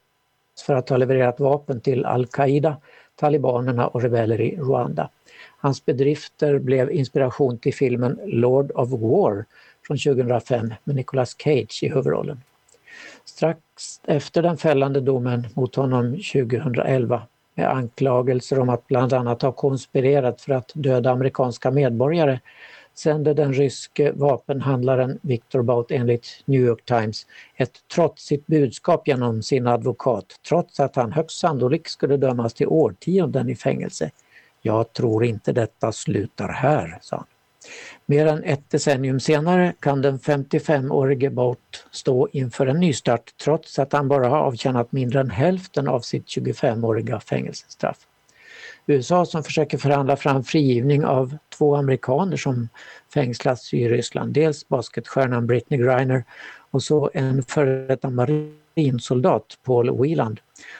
för 0.66 0.76
att 0.76 0.90
ha 0.90 0.98
levererat 0.98 1.40
vapen 1.40 1.82
till 1.82 2.06
al-Qaida, 2.06 2.78
talibanerna 3.16 3.88
och 3.88 4.02
rebeller 4.02 4.42
i 4.42 4.56
Rwanda. 4.56 5.10
Hans 5.58 5.86
bedrifter 5.86 6.60
blev 6.60 6.92
inspiration 6.92 7.58
till 7.58 7.74
filmen 7.74 8.20
Lord 8.26 8.72
of 8.72 8.90
War 8.90 9.46
från 9.88 9.98
2005 9.98 10.74
med 10.84 10.96
Nicolas 10.96 11.36
Cage 11.38 11.80
i 11.84 11.90
huvudrollen. 11.90 12.42
Strax 13.26 14.02
efter 14.04 14.42
den 14.42 14.58
fällande 14.58 15.02
domen 15.02 15.48
mot 15.54 15.76
honom 15.76 16.12
2011 16.12 17.22
med 17.56 17.70
anklagelser 17.70 18.60
om 18.60 18.70
att 18.70 18.88
bland 18.88 19.14
annat 19.14 19.42
ha 19.42 19.52
konspirerat 19.52 20.42
för 20.42 20.54
att 20.54 20.72
döda 20.74 21.12
amerikanska 21.12 21.72
medborgare 21.72 22.40
sände 22.94 23.34
den 23.34 23.54
ryske 23.54 24.12
vapenhandlaren 24.12 25.20
Viktor 25.22 25.62
Bout 25.62 25.92
enligt 25.92 26.44
New 26.46 26.62
York 26.62 26.86
Times 26.86 27.28
ett 27.56 27.88
trotsigt 27.96 28.48
budskap 28.48 29.08
genom 29.08 29.42
sin 29.42 29.68
advokat 29.68 30.26
trots 30.48 30.80
att 30.80 30.96
han 30.96 31.12
högst 31.12 31.40
sannolikt 31.40 31.90
skulle 31.90 32.18
dömas 32.18 32.54
till 32.54 32.68
årtionden 32.68 33.50
i 33.50 33.56
fängelse. 33.56 34.12
Jag 34.62 34.94
tror 34.94 35.26
inte 35.26 35.54
detta 35.54 35.92
slutar 35.92 36.50
här, 36.50 36.98
sa 37.02 37.16
han. 37.16 37.26
Mer 38.12 38.26
än 38.26 38.44
ett 38.44 38.70
decennium 38.70 39.20
senare 39.20 39.74
kan 39.80 40.02
den 40.02 40.20
55-årige 40.20 41.30
Boat 41.30 41.86
stå 41.92 42.28
inför 42.32 42.68
en 42.68 42.80
nystart 42.80 43.38
trots 43.44 43.80
att 43.80 43.94
han 43.94 44.08
bara 44.08 44.28
har 44.28 44.38
avtjänat 44.38 44.92
mindre 44.92 45.20
än 45.20 45.30
hälften 45.30 45.88
av 45.88 46.00
sitt 46.00 46.26
25-åriga 46.26 47.20
fängelsestraff. 47.20 47.98
USA 48.86 49.26
som 49.26 49.44
försöker 49.44 49.78
förhandla 49.78 50.16
fram 50.16 50.44
frigivning 50.44 51.06
av 51.06 51.38
två 51.58 51.76
amerikaner 51.76 52.38
som 52.38 52.70
fängslats 53.14 53.74
i 53.74 53.90
Ryssland. 53.90 54.34
Dels 54.34 54.68
basketstjärnan 54.68 55.48
Britney 55.48 55.80
Griner 55.80 56.24
och 56.72 56.84
så 56.84 57.12
en 57.14 57.44
före 57.44 57.88
detta 57.88 58.10
marinsoldat, 58.10 59.58
Paul 59.64 60.02
Whelan, 60.02 60.38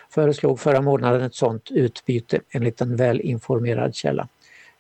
föreslog 0.10 0.60
förra 0.60 0.82
månaden 0.82 1.22
ett 1.22 1.36
sådant 1.36 1.72
utbyte 1.72 2.40
enligt 2.50 2.82
en 2.82 2.96
välinformerad 2.96 3.96
källa. 3.96 4.28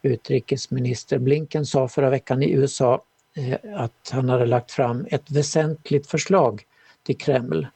Utrikesminister 0.01 1.19
Blinken 1.19 1.65
sa 1.65 1.87
förra 1.87 2.09
veckan 2.09 2.43
i 2.43 2.51
USA 2.51 3.03
eh, 3.35 3.57
att 3.75 4.09
han 4.11 4.29
hade 4.29 4.45
lagt 4.45 4.71
fram 4.71 5.07
ett 5.09 5.31
väsentligt 5.31 6.07
förslag 6.07 6.63
till 7.03 7.17
Kreml. 7.17 7.67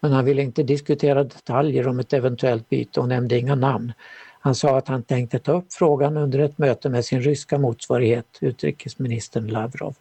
Men 0.00 0.12
han 0.12 0.24
ville 0.24 0.42
inte 0.42 0.62
diskutera 0.62 1.24
detaljer 1.24 1.88
om 1.88 2.00
ett 2.00 2.12
eventuellt 2.12 2.68
byte 2.68 3.00
och 3.00 3.08
nämnde 3.08 3.38
inga 3.38 3.54
namn. 3.54 3.92
Han 4.40 4.54
sa 4.54 4.78
att 4.78 4.88
han 4.88 5.02
tänkte 5.02 5.38
ta 5.38 5.52
upp 5.52 5.72
frågan 5.72 6.16
under 6.16 6.38
ett 6.38 6.58
möte 6.58 6.88
med 6.88 7.04
sin 7.04 7.22
ryska 7.22 7.58
motsvarighet, 7.58 8.26
utrikesministern 8.40 9.46
Lavrov. 9.46 9.94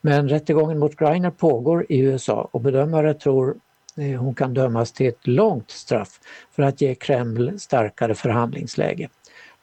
Men 0.00 0.28
rättegången 0.28 0.78
mot 0.78 0.96
Greiner 0.96 1.30
pågår 1.30 1.86
i 1.88 1.98
USA 1.98 2.48
och 2.52 2.60
bedömare 2.60 3.14
tror 3.14 3.56
eh, 3.96 4.20
hon 4.20 4.34
kan 4.34 4.54
dömas 4.54 4.92
till 4.92 5.08
ett 5.08 5.26
långt 5.26 5.70
straff 5.70 6.20
för 6.50 6.62
att 6.62 6.80
ge 6.80 6.94
Kreml 6.94 7.60
starkare 7.60 8.14
förhandlingsläge. 8.14 9.08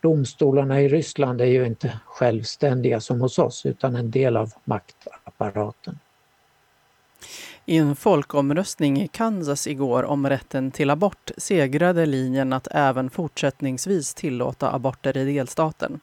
Domstolarna 0.08 0.82
i 0.82 0.88
Ryssland 0.88 1.41
är 1.41 1.45
ju 1.45 1.66
inte 1.66 1.99
självständiga 2.05 2.99
som 2.99 3.22
hos 3.22 3.39
oss 3.39 3.66
utan 3.66 3.95
en 3.95 4.12
del 4.12 4.38
av 4.38 4.53
maktapparaten. 4.64 5.99
I 7.66 7.78
en 7.78 7.95
folkomröstning 7.95 9.01
i 9.01 9.08
Kansas 9.08 9.68
igår 9.68 10.03
om 10.03 10.30
rätten 10.30 10.72
till 10.72 10.89
abort 10.89 11.32
segrade 11.38 12.05
linjen 12.05 12.53
att 12.53 12.68
även 12.72 13.10
fortsättningsvis 13.10 14.14
tillåta 14.14 14.74
aborter 14.74 15.18
i 15.18 15.26
delstaten. 15.26 15.99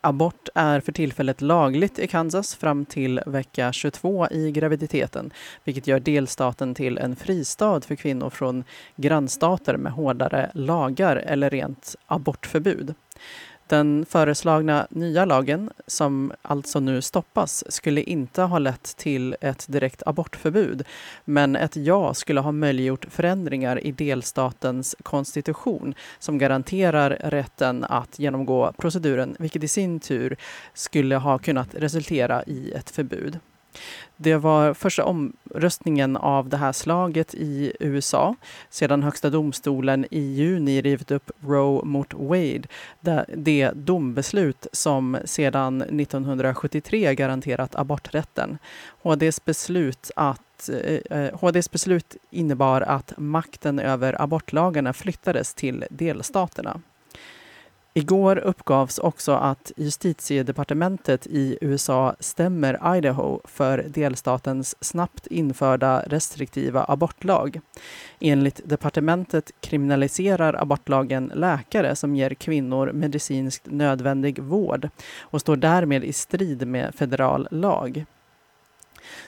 Abort 0.00 0.48
är 0.54 0.80
för 0.80 0.92
tillfället 0.92 1.40
lagligt 1.40 1.98
i 1.98 2.06
Kansas 2.06 2.54
fram 2.54 2.84
till 2.84 3.20
vecka 3.26 3.72
22 3.72 4.28
i 4.30 4.50
graviditeten, 4.52 5.30
vilket 5.64 5.86
gör 5.86 6.00
delstaten 6.00 6.74
till 6.74 6.98
en 6.98 7.16
fristad 7.16 7.80
för 7.80 7.94
kvinnor 7.94 8.30
från 8.30 8.64
grannstater 8.96 9.76
med 9.76 9.92
hårdare 9.92 10.50
lagar 10.54 11.16
eller 11.16 11.50
rent 11.50 11.96
abortförbud. 12.06 12.94
Den 13.68 14.06
föreslagna 14.08 14.86
nya 14.90 15.24
lagen, 15.24 15.70
som 15.86 16.32
alltså 16.42 16.80
nu 16.80 17.02
stoppas, 17.02 17.64
skulle 17.72 18.02
inte 18.02 18.42
ha 18.42 18.58
lett 18.58 18.96
till 18.96 19.36
ett 19.40 19.66
direkt 19.68 20.02
abortförbud, 20.06 20.84
men 21.24 21.56
ett 21.56 21.76
ja 21.76 22.14
skulle 22.14 22.40
ha 22.40 22.52
möjliggjort 22.52 23.06
förändringar 23.10 23.86
i 23.86 23.92
delstatens 23.92 24.96
konstitution 25.02 25.94
som 26.18 26.38
garanterar 26.38 27.10
rätten 27.10 27.84
att 27.84 28.18
genomgå 28.18 28.72
proceduren, 28.72 29.36
vilket 29.38 29.64
i 29.64 29.68
sin 29.68 30.00
tur 30.00 30.36
skulle 30.74 31.16
ha 31.16 31.38
kunnat 31.38 31.74
resultera 31.74 32.44
i 32.44 32.72
ett 32.72 32.90
förbud. 32.90 33.38
Det 34.16 34.36
var 34.36 34.74
första 34.74 35.04
omröstningen 35.04 36.16
av 36.16 36.48
det 36.48 36.56
här 36.56 36.72
slaget 36.72 37.34
i 37.34 37.72
USA 37.80 38.34
sedan 38.70 39.02
Högsta 39.02 39.30
domstolen 39.30 40.06
i 40.10 40.20
juni 40.20 40.82
rivit 40.82 41.10
upp 41.10 41.30
Roe 41.46 41.84
mot 41.84 42.14
Wade, 42.14 42.62
det 43.34 43.70
dombeslut 43.74 44.66
som 44.72 45.18
sedan 45.24 45.82
1973 45.82 47.14
garanterat 47.14 47.74
aborträtten. 47.74 48.58
HDs 49.02 49.44
beslut 49.44 50.10
att 50.16 50.68
eh, 50.68 51.18
eh, 51.18 51.38
HDs 51.40 51.70
beslut 51.70 52.16
innebar 52.30 52.80
att 52.80 53.12
makten 53.16 53.78
över 53.78 54.22
abortlagarna 54.22 54.92
flyttades 54.92 55.54
till 55.54 55.84
delstaterna. 55.90 56.80
Igår 57.96 58.38
uppgavs 58.38 58.98
också 58.98 59.32
att 59.32 59.72
justitiedepartementet 59.76 61.26
i 61.26 61.58
USA 61.60 62.16
stämmer 62.20 62.96
Idaho 62.96 63.40
för 63.44 63.84
delstatens 63.88 64.74
snabbt 64.80 65.26
införda 65.26 66.02
restriktiva 66.06 66.84
abortlag. 66.88 67.60
Enligt 68.20 68.60
departementet 68.64 69.50
kriminaliserar 69.60 70.62
abortlagen 70.62 71.32
läkare 71.34 71.96
som 71.96 72.16
ger 72.16 72.34
kvinnor 72.34 72.92
medicinskt 72.92 73.66
nödvändig 73.66 74.38
vård 74.38 74.88
och 75.20 75.40
står 75.40 75.56
därmed 75.56 76.04
i 76.04 76.12
strid 76.12 76.66
med 76.66 76.94
federal 76.94 77.48
lag. 77.50 78.04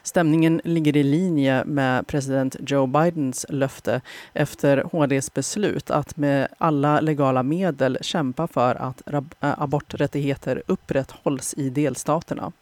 Stämningen 0.02 0.60
ligger 0.64 0.96
i 0.96 1.02
linje 1.02 1.64
med 1.64 2.06
president 2.06 2.56
Joe 2.60 2.86
Bidens 2.86 3.46
löfte 3.48 4.00
efter 4.32 4.84
HDs 4.92 5.34
beslut 5.34 5.90
att 5.90 6.16
med 6.16 6.48
alla 6.58 7.00
legala 7.00 7.42
medel 7.42 7.98
kämpa 8.00 8.46
för 8.46 8.74
att 8.74 9.02
eh, 9.10 9.22
aborträttigheter 9.40 10.62
upprätthålls 10.66 11.54
i 11.56 11.70
delstaterna. 11.70 12.52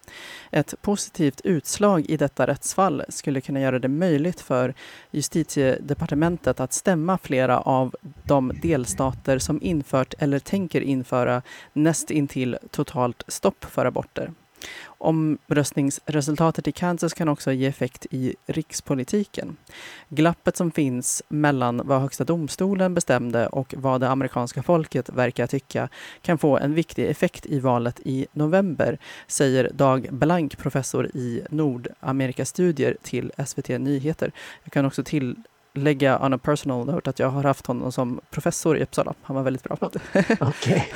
Ett 0.51 0.75
positivt 0.83 1.41
utslag 1.45 2.07
i 2.11 2.17
detta 2.17 2.47
rättsfall 2.47 3.03
skulle 3.09 3.41
kunna 3.41 3.61
göra 3.61 3.79
det 3.79 3.89
möjligt 3.89 4.41
för 4.41 4.75
justitiedepartementet 5.11 6.61
att 6.61 6.73
stämma 6.73 7.19
flera 7.19 7.61
av 7.61 7.95
de 8.23 8.53
delstater 8.62 9.39
som 9.39 9.62
infört 9.62 10.14
eller 10.19 10.39
tänker 10.39 10.81
införa 10.81 11.43
näst 11.73 12.11
intill 12.11 12.59
totalt 12.71 13.23
stopp 13.29 13.64
för 13.64 13.87
aborter. 13.87 14.31
Omröstningsresultatet 14.99 16.69
i 16.69 16.73
Kansas 16.73 17.15
kan 17.15 17.29
också 17.29 17.53
ge 17.53 17.67
effekt 17.67 18.07
i 18.11 18.35
rikspolitiken. 18.47 19.57
Glappet 20.09 20.57
som 20.57 20.71
finns 20.71 21.23
mellan 21.29 21.83
vad 21.85 22.01
Högsta 22.01 22.25
domstolen 22.25 22.95
bestämde 22.95 23.47
och 23.47 23.75
vad 23.77 24.01
det 24.01 24.09
amerikanska 24.09 24.63
folket 24.63 25.09
verkar 25.09 25.47
tycka 25.47 25.89
kan 26.23 26.39
få 26.39 26.59
en 26.59 26.75
viktig 26.75 27.07
effekt 27.07 27.47
i 27.47 27.61
valet 27.61 28.01
i 28.05 28.27
november, 28.33 28.99
säger 29.27 29.71
Dag 29.73 30.09
Blank, 30.11 30.59
professor 30.59 31.07
i 31.15 31.43
Nordamerikastudier 31.51 32.97
till 33.03 33.33
SVT 33.47 33.69
Nyheter. 33.69 34.33
Jag 34.65 34.73
kan 34.73 34.85
också 34.87 35.05
till 35.05 35.37
lägga 35.77 36.25
on 36.25 36.33
a 36.33 36.39
personal 36.39 36.87
note 36.87 37.11
att 37.11 37.19
jag 37.19 37.29
har 37.29 37.43
haft 37.43 37.67
honom 37.67 37.93
som 37.93 38.21
professor 38.31 38.79
i 38.79 38.83
Uppsala. 38.83 39.15
Han 39.23 39.37
var 39.37 39.43
väldigt 39.43 39.63
bra. 39.63 39.77
Okej. 40.41 40.93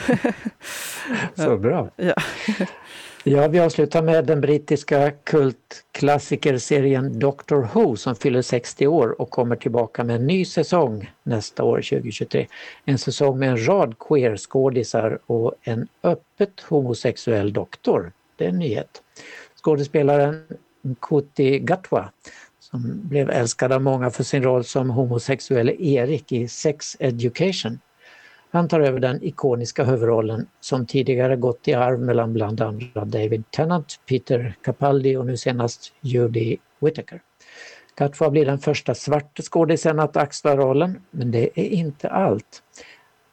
Så 1.35 1.57
bra. 1.57 1.91
Ja. 1.97 2.15
Ja, 3.25 3.49
vi 3.49 3.61
avslutar 3.61 4.03
med 4.03 4.27
den 4.27 4.41
brittiska 4.41 5.11
kultklassikerserien 5.11 7.19
Doctor 7.19 7.69
Who 7.75 7.97
som 7.97 8.17
fyller 8.17 8.43
60 8.43 8.87
år 8.87 9.21
och 9.21 9.31
kommer 9.31 9.57
tillbaka 9.57 10.05
med 10.05 10.17
en 10.17 10.27
ny 10.27 10.45
säsong 10.45 11.11
nästa 11.23 11.65
år, 11.65 11.77
2023. 11.77 12.47
En 12.85 12.99
säsong 12.99 13.39
med 13.39 13.51
en 13.51 13.67
rad 13.67 13.95
queer-skådisar 13.99 15.19
och 15.27 15.55
en 15.63 15.89
öppet 16.03 16.61
homosexuell 16.61 17.53
doktor. 17.53 18.13
Det 18.37 18.45
är 18.45 18.49
en 18.49 18.59
nyhet. 18.59 19.03
Skådespelaren 19.57 20.45
Kuti 21.01 21.59
Gatwa 21.59 22.11
som 22.61 23.09
blev 23.09 23.31
älskad 23.31 23.73
av 23.73 23.83
många 23.83 24.11
för 24.11 24.25
sin 24.25 24.43
roll 24.43 24.65
som 24.65 24.91
homosexuell 24.91 25.69
Erik 25.69 26.33
i 26.33 26.49
Sex 26.49 26.97
Education 27.01 27.79
han 28.51 28.69
tar 28.69 28.81
över 28.81 29.01
den 29.01 29.25
ikoniska 29.25 29.85
huvudrollen 29.85 30.47
som 30.61 30.87
tidigare 30.87 31.37
gått 31.37 31.69
i 31.69 31.75
arv 31.75 32.01
mellan 32.01 32.33
bland 32.33 32.61
andra 32.61 33.05
David 33.05 33.45
Tennant, 33.51 34.01
Peter 34.09 34.55
Capaldi 34.63 35.17
och 35.17 35.27
nu 35.27 35.37
senast 35.37 35.93
Judy 36.01 36.57
Whittaker. 36.81 37.21
Gatwa 37.95 38.31
blir 38.31 38.47
den 38.47 38.59
första 38.59 38.95
svarta 38.95 39.43
skådisen 39.43 40.01
att 40.01 40.17
axla 40.17 40.57
rollen, 40.57 41.03
men 41.11 41.31
det 41.31 41.61
är 41.61 41.69
inte 41.69 42.09
allt. 42.09 42.63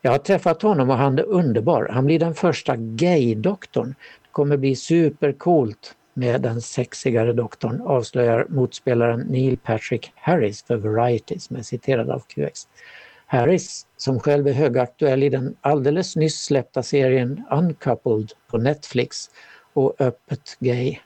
Jag 0.02 0.12
har 0.12 0.18
träffat 0.18 0.62
honom 0.62 0.90
och 0.90 0.98
han 0.98 1.20
är 1.20 1.24
underbar. 1.24 1.90
Han 1.92 2.06
blir 2.06 2.20
den 2.20 2.36
första 2.36 2.76
gay-doktorn. 2.76 3.96
Det 4.22 4.30
kommer 4.32 4.58
bli 4.58 4.76
supercoolt 4.76 5.96
med 6.14 6.42
den 6.42 6.62
sexigare 6.62 7.34
doktorn, 7.34 7.82
avslöjar 7.82 8.46
motspelaren 8.50 9.20
Neil 9.20 9.58
Patrick 9.58 10.12
Harris 10.16 10.64
för 10.64 10.78
Variety 10.78 11.40
som 11.40 11.56
är 11.56 11.62
citerad 11.62 12.10
av 12.10 12.20
QX. 12.20 12.68
Harris, 13.30 13.86
som 13.98 14.20
själv 14.20 14.48
är 14.48 14.54
högaktuell 14.54 15.24
i 15.24 15.30
den 15.30 15.56
alldeles 15.62 16.16
nyss 16.16 16.44
släppta 16.44 16.84
serien 16.84 17.44
Uncoupled 17.52 18.32
på 18.48 18.58
Netflix 18.58 19.30
och 19.74 19.96
öppet 20.02 20.58
gay, 20.60 20.98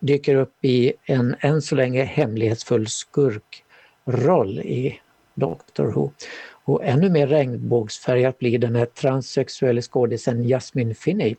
dyker 0.00 0.34
upp 0.34 0.64
i 0.64 0.92
en 1.04 1.36
än 1.40 1.62
så 1.62 1.74
länge 1.74 2.04
hemlighetsfull 2.04 2.86
skurkroll 2.86 4.58
i 4.58 5.00
Doctor 5.34 5.92
Who. 5.92 6.10
Och 6.64 6.84
ännu 6.84 7.10
mer 7.10 7.26
regnbågsfärgat 7.26 8.38
blir 8.38 8.58
den 8.58 8.76
här 8.76 8.86
transsexuella 8.86 9.80
skådisen 9.80 10.44
Jasmine 10.44 10.94
Finney 10.94 11.34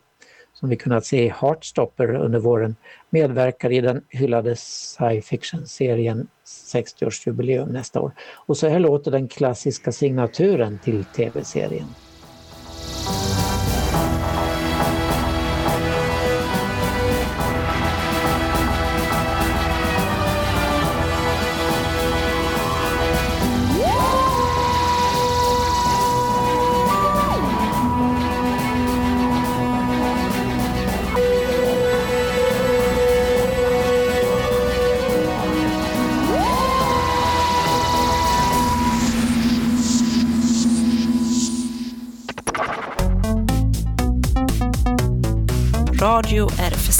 som 0.64 0.68
vi 0.70 0.76
kunnat 0.76 1.06
se 1.06 1.24
i 1.24 1.28
Heartstopper 1.28 2.14
under 2.14 2.38
våren 2.38 2.76
medverkar 3.10 3.72
i 3.72 3.80
den 3.80 4.02
hyllade 4.08 4.56
sci 4.56 5.22
fiction-serien 5.22 6.28
60-årsjubileum 6.46 7.72
nästa 7.72 8.00
år. 8.00 8.12
Och 8.46 8.56
så 8.56 8.68
här 8.68 8.78
låter 8.78 9.10
den 9.10 9.28
klassiska 9.28 9.92
signaturen 9.92 10.78
till 10.84 11.04
tv-serien. 11.04 11.86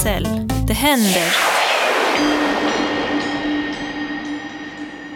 RFSL. 0.05 0.47
Det 0.67 0.73
händer. 0.73 1.33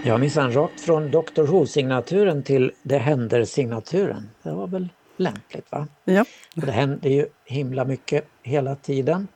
Ja 0.05 0.17
minsann, 0.17 0.51
rakt 0.53 0.81
från 0.81 1.11
Dr 1.11 1.41
Who-signaturen 1.43 2.43
till 2.43 2.71
Det 2.83 2.97
händer-signaturen. 2.97 4.29
Det 4.43 4.51
var 4.51 4.67
väl 4.67 4.89
lämpligt. 5.17 5.71
Va? 5.71 5.87
Ja. 6.05 6.25
Och 6.55 6.61
det 6.65 6.71
händer 6.71 7.09
ju 7.09 7.25
himla 7.45 7.85
mycket 7.85 8.25
hela 8.43 8.75
tiden. 8.75 9.27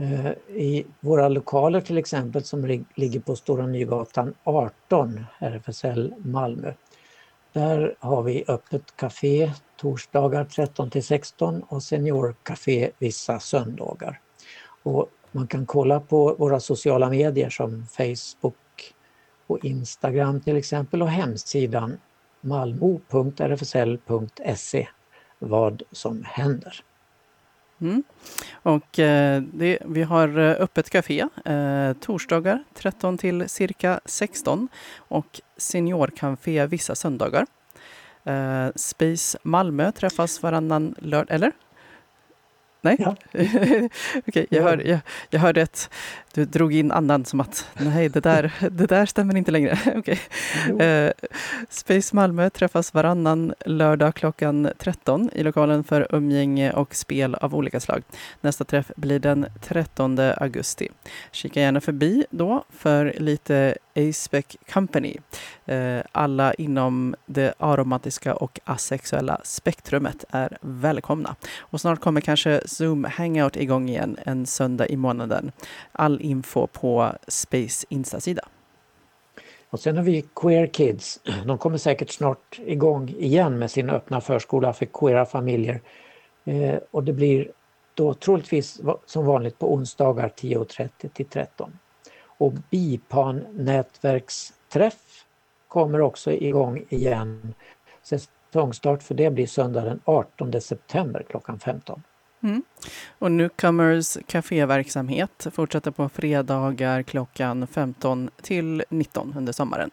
Eh, 0.00 0.30
I 0.56 0.86
våra 1.00 1.28
lokaler 1.28 1.80
till 1.80 1.98
exempel 1.98 2.44
som 2.44 2.66
lig- 2.66 2.84
ligger 2.94 3.20
på 3.20 3.36
Stora 3.36 3.66
Nygatan 3.66 4.34
18, 4.44 5.24
RFSL 5.38 6.14
Malmö. 6.18 6.72
Där 7.52 7.94
har 8.00 8.22
vi 8.22 8.44
öppet 8.48 8.96
café 8.96 9.52
torsdagar 9.76 10.44
13 10.44 10.90
till 10.90 11.04
16 11.04 11.62
och 11.62 11.82
seniorcafé 11.82 12.90
vissa 12.98 13.40
söndagar. 13.40 14.20
Och 14.82 15.10
man 15.32 15.46
kan 15.46 15.66
kolla 15.66 16.00
på 16.00 16.34
våra 16.38 16.60
sociala 16.60 17.10
medier 17.10 17.50
som 17.50 17.86
Facebook 17.86 18.54
och 19.46 19.64
Instagram 19.64 20.40
till 20.40 20.56
exempel 20.56 21.02
och 21.02 21.10
hemsidan 21.10 21.98
malmo.rfsl.se 22.40 23.28
vad 25.38 25.82
som 25.92 26.24
händer. 26.26 26.82
Mm. 27.80 28.02
Och 28.52 28.98
eh, 28.98 29.42
det, 29.42 29.78
vi 29.84 30.02
har 30.02 30.38
eh, 30.38 30.56
öppet 30.62 30.90
café 30.90 31.28
eh, 31.44 31.92
torsdagar 31.92 32.64
13 32.74 33.18
till 33.18 33.48
cirka 33.48 34.00
16 34.04 34.68
och 34.96 35.40
seniorcafé 35.56 36.66
vissa 36.66 36.94
söndagar. 36.94 37.46
Eh, 38.24 38.68
Space 38.74 39.38
Malmö 39.42 39.92
träffas 39.92 40.42
varannan 40.42 40.94
lördag, 40.98 41.34
eller? 41.34 41.52
Nej? 42.80 42.96
Ja. 42.98 43.16
Okej, 44.26 44.46
jag, 44.50 44.62
hör, 44.62 44.82
jag, 44.86 44.98
jag 45.30 45.40
hörde 45.40 45.62
att 45.62 45.90
du 46.38 46.44
drog 46.44 46.74
in 46.74 46.92
andan 46.92 47.24
som 47.24 47.40
att 47.40 47.66
nej, 47.78 48.08
det 48.08 48.20
där, 48.20 48.52
det 48.70 48.86
där 48.86 49.06
stämmer 49.06 49.36
inte 49.36 49.50
längre. 49.50 49.78
Jo. 50.68 50.80
Eh, 50.80 51.12
Space 51.68 52.16
Malmö 52.16 52.50
träffas 52.50 52.94
varannan 52.94 53.54
lördag 53.66 54.14
klockan 54.14 54.68
13 54.78 55.30
i 55.32 55.42
lokalen 55.42 55.84
för 55.84 56.14
umgänge 56.14 56.72
och 56.72 56.94
spel 56.94 57.34
av 57.34 57.54
olika 57.54 57.80
slag. 57.80 58.02
Nästa 58.40 58.64
träff 58.64 58.90
blir 58.96 59.18
den 59.18 59.46
13 59.60 60.18
augusti. 60.18 60.88
Kika 61.32 61.60
gärna 61.60 61.80
förbi 61.80 62.24
då 62.30 62.64
för 62.70 63.14
lite 63.18 63.74
Aspec 63.98 64.56
Company. 64.72 65.16
Eh, 65.66 66.00
alla 66.12 66.54
inom 66.54 67.14
det 67.26 67.54
aromatiska 67.58 68.34
och 68.34 68.60
asexuella 68.64 69.40
spektrumet 69.44 70.24
är 70.30 70.58
välkomna. 70.60 71.36
Och 71.58 71.80
snart 71.80 72.00
kommer 72.00 72.20
kanske 72.20 72.60
Zoom 72.66 73.04
Hangout 73.04 73.56
igång 73.56 73.88
igen 73.88 74.16
en 74.26 74.46
söndag 74.46 74.86
i 74.86 74.96
månaden. 74.96 75.52
All 75.92 76.20
info 76.28 76.66
på 76.66 77.12
Space 77.28 77.86
Insta-sida. 77.88 78.42
Och 79.70 79.80
sen 79.80 79.96
har 79.96 80.04
vi 80.04 80.24
Queer 80.34 80.66
Kids. 80.66 81.20
De 81.46 81.58
kommer 81.58 81.78
säkert 81.78 82.10
snart 82.10 82.58
igång 82.58 83.08
igen 83.08 83.58
med 83.58 83.70
sin 83.70 83.90
öppna 83.90 84.20
förskola 84.20 84.72
för 84.72 84.86
queera 84.86 85.26
familjer. 85.26 85.80
Eh, 86.44 86.78
och 86.90 87.04
det 87.04 87.12
blir 87.12 87.52
då 87.94 88.14
troligtvis 88.14 88.80
som 89.06 89.26
vanligt 89.26 89.58
på 89.58 89.72
onsdagar 89.72 90.28
10.30 90.28 91.08
till 91.08 91.26
13. 91.26 91.78
Och 92.38 92.52
Bipan 92.70 93.44
nätverksträff 93.52 95.24
kommer 95.68 96.00
också 96.00 96.32
igång 96.32 96.84
igen. 96.88 97.54
Säsongstart 98.02 99.02
för 99.02 99.14
det 99.14 99.30
blir 99.30 99.46
söndag 99.46 99.84
den 99.84 100.00
18 100.04 100.60
september 100.60 101.26
klockan 101.28 101.58
15. 101.58 102.02
Mm. 102.42 102.62
Och 103.18 103.32
Newcomers 103.32 104.18
kaféverksamhet 104.26 105.46
fortsätter 105.52 105.90
på 105.90 106.08
fredagar 106.08 107.02
klockan 107.02 107.66
15 107.66 108.30
till 108.42 108.84
19 108.90 109.34
under 109.36 109.52
sommaren. 109.52 109.90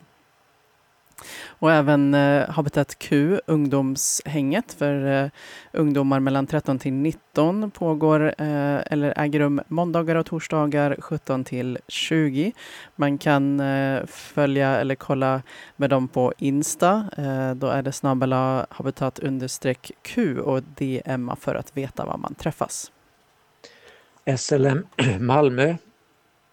Och 1.47 1.71
även 1.71 2.13
eh, 2.13 2.49
Habitat 2.49 2.99
Q, 2.99 3.39
ungdomshänget 3.45 4.73
för 4.73 5.23
eh, 5.23 5.29
ungdomar 5.71 6.19
mellan 6.19 6.47
13 6.47 6.79
till 6.79 6.93
19 6.93 7.71
pågår 7.71 8.25
eh, 8.37 8.79
eller 8.91 9.13
äger 9.17 9.39
rum 9.39 9.61
måndagar 9.67 10.15
och 10.15 10.25
torsdagar 10.25 10.95
17 10.99 11.43
till 11.43 11.77
20. 11.87 12.51
Man 12.95 13.17
kan 13.17 13.59
eh, 13.59 14.05
följa 14.05 14.77
eller 14.77 14.95
kolla 14.95 15.41
med 15.75 15.89
dem 15.89 16.07
på 16.07 16.33
Insta. 16.37 17.09
Eh, 17.17 17.55
då 17.55 17.67
är 17.67 17.81
det 17.81 17.91
snabbela 17.91 18.65
habitat 18.69 19.19
understreck 19.19 19.91
Q 20.01 20.39
och 20.39 20.63
DMa 20.63 21.35
för 21.35 21.55
att 21.55 21.77
veta 21.77 22.05
var 22.05 22.17
man 22.17 22.35
träffas. 22.35 22.91
SLM 24.37 24.87
Malmö, 25.19 25.75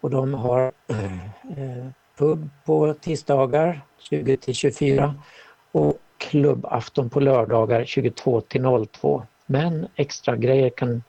Och 0.00 0.10
de 0.10 0.34
har 0.34 0.72
eh, 0.88 1.86
pub 2.16 2.48
på 2.64 2.94
tisdagar 2.94 3.80
20 3.98 4.36
till 4.36 4.54
24 4.54 5.14
och 5.72 5.98
klubbafton 6.18 7.10
på 7.10 7.20
lördagar 7.20 7.84
22 7.84 8.40
till 8.40 8.86
02. 8.92 9.22
Men 9.46 9.88
extra 9.94 10.36
grejer 10.36 10.70
kan 10.70 11.02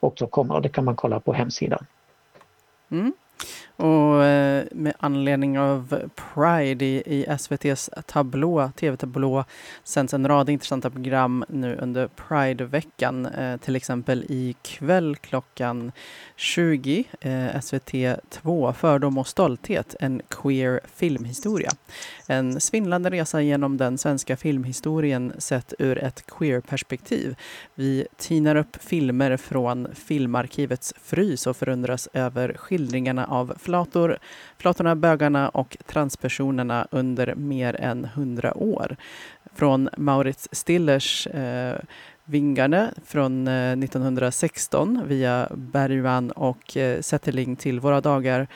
också 0.00 0.26
komma 0.26 0.54
och 0.54 0.62
det 0.62 0.68
kan 0.68 0.84
man 0.84 0.96
kolla 0.96 1.20
på 1.20 1.32
hemsidan. 1.32 1.86
Mm. 2.90 3.12
Och 3.76 4.24
eh, 4.24 4.64
med 4.72 4.94
anledning 4.98 5.58
av 5.58 6.10
Pride 6.14 6.84
i, 6.84 7.02
i 7.06 7.24
SVTs 7.28 7.90
tablå, 8.06 8.70
tv-tablå 8.76 9.44
sänds 9.84 10.14
en 10.14 10.28
rad 10.28 10.50
intressanta 10.50 10.90
program 10.90 11.44
nu 11.48 11.76
under 11.76 12.08
Pride-veckan. 12.08 13.26
Eh, 13.26 13.56
till 13.56 13.76
exempel 13.76 14.24
ikväll 14.28 15.16
klockan 15.16 15.92
20, 16.36 17.04
eh, 17.20 17.60
SVT 17.60 18.16
2, 18.30 18.72
Fördom 18.72 19.18
och 19.18 19.26
stolthet, 19.26 19.94
en 20.00 20.22
queer 20.28 20.80
filmhistoria. 20.94 21.70
En 22.26 22.60
svindlande 22.60 23.10
resa 23.10 23.42
genom 23.42 23.76
den 23.76 23.98
svenska 23.98 24.36
filmhistorien 24.36 25.32
sett 25.38 25.74
ur 25.78 25.98
ett 25.98 26.26
queer-perspektiv. 26.26 27.36
Vi 27.74 28.06
tinar 28.16 28.56
upp 28.56 28.76
filmer 28.80 29.36
från 29.36 29.88
Filmarkivets 29.94 30.94
frys 31.02 31.46
och 31.46 31.56
förundras 31.56 32.08
över 32.12 32.54
skildringarna 32.58 33.26
av 33.26 33.54
flator, 33.66 34.18
flatorna, 34.58 34.96
bögarna 34.96 35.48
och 35.48 35.76
transpersonerna 35.86 36.88
under 36.90 37.34
mer 37.34 37.80
än 37.80 38.04
hundra 38.04 38.54
år. 38.58 38.96
Från 39.54 39.88
Maurits 39.96 40.48
Stillers 40.52 41.26
eh, 41.26 41.78
Vingarne 42.24 42.90
från 43.04 43.48
eh, 43.48 43.72
1916 43.72 45.02
via 45.06 45.48
Bergman 45.54 46.30
och 46.30 46.76
eh, 46.76 47.00
Zetterling 47.00 47.56
till 47.56 47.80
våra 47.80 48.00
dagar 48.00 48.48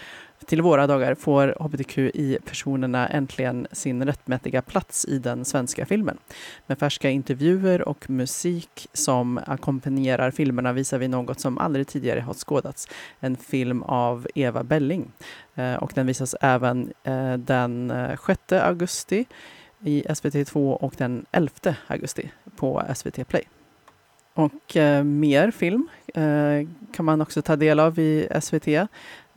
till 0.50 0.62
våra 0.62 0.86
dagar 0.86 1.14
får 1.14 1.54
hbtqi-personerna 1.60 3.08
äntligen 3.08 3.66
sin 3.72 4.04
rättmätiga 4.04 4.62
plats 4.62 5.04
i 5.04 5.18
den 5.18 5.44
svenska 5.44 5.86
filmen. 5.86 6.18
Med 6.66 6.78
färska 6.78 7.10
intervjuer 7.10 7.88
och 7.88 8.10
musik 8.10 8.88
som 8.92 9.40
ackompanjerar 9.46 10.30
filmerna 10.30 10.72
visar 10.72 10.98
vi 10.98 11.08
något 11.08 11.40
som 11.40 11.58
aldrig 11.58 11.86
tidigare 11.86 12.20
har 12.20 12.34
skådats. 12.34 12.88
En 13.20 13.36
film 13.36 13.82
av 13.82 14.26
Eva 14.34 14.62
Belling. 14.62 15.12
Eh, 15.54 15.74
och 15.74 15.92
den 15.94 16.06
visas 16.06 16.34
även 16.40 16.92
eh, 17.04 17.32
den 17.32 17.90
eh, 17.90 18.18
6 18.26 18.52
augusti 18.52 19.24
i 19.80 20.02
SVT2 20.02 20.72
och 20.72 20.94
den 20.96 21.26
11 21.32 21.50
augusti 21.86 22.30
på 22.56 22.82
SVT 22.94 23.28
Play. 23.28 23.59
Och 24.34 24.76
eh, 24.76 25.04
mer 25.04 25.50
film 25.50 25.88
eh, 26.14 26.68
kan 26.92 27.04
man 27.04 27.20
också 27.20 27.42
ta 27.42 27.56
del 27.56 27.80
av 27.80 27.98
i 27.98 28.28
SVT. 28.40 28.68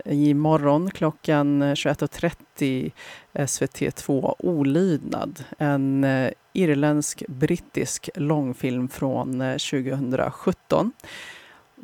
i 0.06 0.34
morgon 0.34 0.92
klockan 0.92 1.62
eh, 1.62 1.74
21.30 1.74 2.92
eh, 3.34 3.46
SVT2 3.46 4.36
Olydnad. 4.40 5.44
En 5.58 6.04
eh, 6.04 6.32
irländsk-brittisk 6.54 8.10
långfilm 8.16 8.90
från 8.90 9.42
eh, 9.42 9.58
2017. 9.58 10.92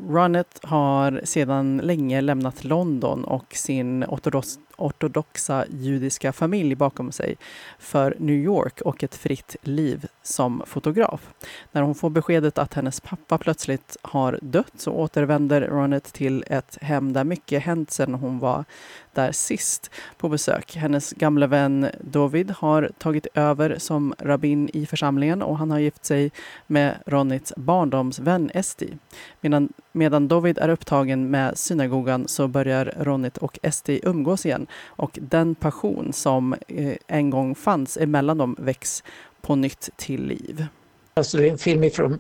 Runnet 0.08 0.60
har 0.64 1.22
sedan 1.24 1.78
länge 1.78 2.22
lämnat 2.22 2.64
London 2.64 3.24
och 3.24 3.54
sin 3.56 4.04
ortodox, 4.04 4.60
ortodoxa 4.80 5.66
judiska 5.70 6.34
familj 6.34 6.76
bakom 6.76 7.12
sig 7.12 7.36
för 7.80 8.16
New 8.20 8.36
York 8.36 8.82
och 8.82 9.04
ett 9.04 9.16
fritt 9.16 9.56
liv 9.62 10.06
som 10.24 10.64
fotograf. 10.66 11.30
När 11.72 11.82
hon 11.82 11.96
får 11.96 12.10
beskedet 12.10 12.58
att 12.58 12.74
hennes 12.74 13.00
pappa 13.02 13.38
plötsligt 13.38 13.98
har 14.02 14.40
dött 14.42 14.74
så 14.78 14.92
återvänder 14.92 15.62
Ronet 15.62 16.14
till 16.14 16.44
ett 16.48 16.78
hem 16.82 17.14
där 17.14 17.24
mycket 17.24 17.64
hänt 17.64 17.92
sedan 17.92 18.14
hon 18.14 18.40
var 18.40 18.66
där 19.14 19.32
sist 19.32 19.92
på 20.18 20.30
besök. 20.30 20.76
Hennes 20.76 21.12
gamla 21.14 21.48
vän 21.48 21.90
David 22.02 22.52
har 22.52 22.92
tagit 22.98 23.28
över 23.34 23.76
som 23.78 24.14
rabbin 24.20 24.70
i 24.74 24.86
församlingen 24.86 25.42
och 25.42 25.58
han 25.58 25.72
har 25.72 25.80
gift 25.80 26.06
sig 26.06 26.32
med 26.68 26.96
Ronnits 27.06 27.54
barndomsvän 27.56 28.52
Esti. 28.54 28.98
Medan, 29.42 29.74
medan 29.92 30.28
David 30.28 30.58
är 30.58 30.70
upptagen 30.70 31.30
med 31.30 31.58
synagogan 31.58 32.28
så 32.28 32.48
börjar 32.48 32.94
Ronnit 33.00 33.38
och 33.38 33.60
Esti 33.62 34.00
umgås 34.04 34.46
igen 34.46 34.68
och 34.86 35.20
den 35.22 35.56
passion 35.56 36.14
som 36.14 36.56
eh, 36.68 36.96
en 37.08 37.30
gång 37.30 37.56
fanns 37.56 37.98
emellan 37.98 38.38
dem 38.38 38.56
väcks 38.60 39.04
på 39.42 39.56
nytt 39.56 39.90
till 39.96 40.24
liv. 40.24 40.66
Alltså 41.14 41.38
det 41.38 41.48
är 41.48 41.52
en 41.52 41.58
film 41.58 41.92
från 41.92 42.20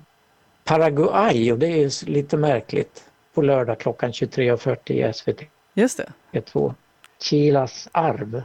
Paraguay 0.63 1.51
och 1.51 1.59
det 1.59 1.67
är 1.67 2.09
lite 2.09 2.37
märkligt. 2.37 3.03
På 3.33 3.41
lördag 3.41 3.79
klockan 3.79 4.11
23.40 4.11 4.91
i 4.91 5.13
SVT. 5.13 5.41
Just 5.73 5.97
det. 5.97 6.11
P2. 6.31 6.73
Chilas 7.21 7.89
arv. 7.91 8.43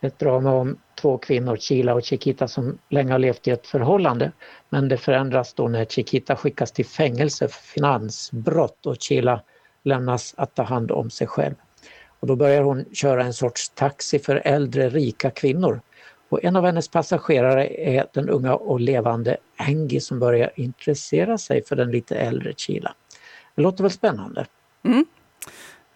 Ett 0.00 0.18
drama 0.18 0.52
om 0.52 0.76
två 1.00 1.18
kvinnor, 1.18 1.56
Chila 1.56 1.94
och 1.94 2.02
Chiquita, 2.02 2.48
som 2.48 2.78
länge 2.88 3.12
har 3.12 3.18
levt 3.18 3.48
i 3.48 3.50
ett 3.50 3.66
förhållande. 3.66 4.32
Men 4.68 4.88
det 4.88 4.96
förändras 4.96 5.54
då 5.54 5.68
när 5.68 5.84
Chiquita 5.84 6.36
skickas 6.36 6.72
till 6.72 6.86
fängelse 6.86 7.48
för 7.48 7.62
finansbrott 7.62 8.86
och 8.86 8.96
Chila 9.00 9.42
lämnas 9.82 10.34
att 10.36 10.54
ta 10.54 10.62
hand 10.62 10.90
om 10.90 11.10
sig 11.10 11.26
själv. 11.26 11.54
Och 12.20 12.26
då 12.26 12.36
börjar 12.36 12.62
hon 12.62 12.84
köra 12.92 13.24
en 13.24 13.34
sorts 13.34 13.68
taxi 13.68 14.18
för 14.18 14.42
äldre 14.44 14.88
rika 14.88 15.30
kvinnor. 15.30 15.80
Och 16.28 16.44
en 16.44 16.56
av 16.56 16.64
hennes 16.64 16.88
passagerare 16.88 17.66
är 17.66 18.06
den 18.12 18.28
unga 18.28 18.54
och 18.54 18.80
levande 18.80 19.36
Angie 19.56 20.00
som 20.00 20.18
börjar 20.18 20.50
intressera 20.56 21.38
sig 21.38 21.64
för 21.64 21.76
den 21.76 21.90
lite 21.90 22.16
äldre 22.16 22.52
Chila. 22.56 22.94
Det 23.54 23.62
låter 23.62 23.82
väl 23.82 23.90
spännande? 23.90 24.46
Mm, 24.82 25.06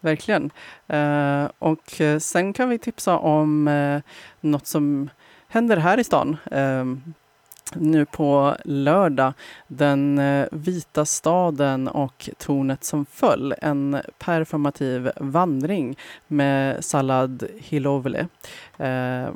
verkligen. 0.01 0.51
Eh, 0.87 1.49
och 1.59 2.01
eh, 2.01 2.18
sen 2.18 2.53
kan 2.53 2.68
vi 2.68 2.79
tipsa 2.79 3.18
om 3.18 3.68
eh, 3.68 4.01
något 4.41 4.66
som 4.66 5.11
händer 5.49 5.77
här 5.77 6.01
i 6.01 6.05
stan. 6.05 6.37
Nu 7.75 8.05
på 8.07 8.57
lördag, 8.64 9.33
Den 9.66 10.18
eh, 10.18 10.47
vita 10.53 11.05
staden 11.05 11.89
och 11.89 12.31
tornet 12.39 12.85
som 12.85 13.07
föll. 13.07 13.55
En 13.62 14.01
performativ 14.18 15.11
vandring 15.16 15.97
med 16.27 16.85
Salad 16.85 17.45
Hilovle. 17.59 18.29
Eh, 18.79 19.29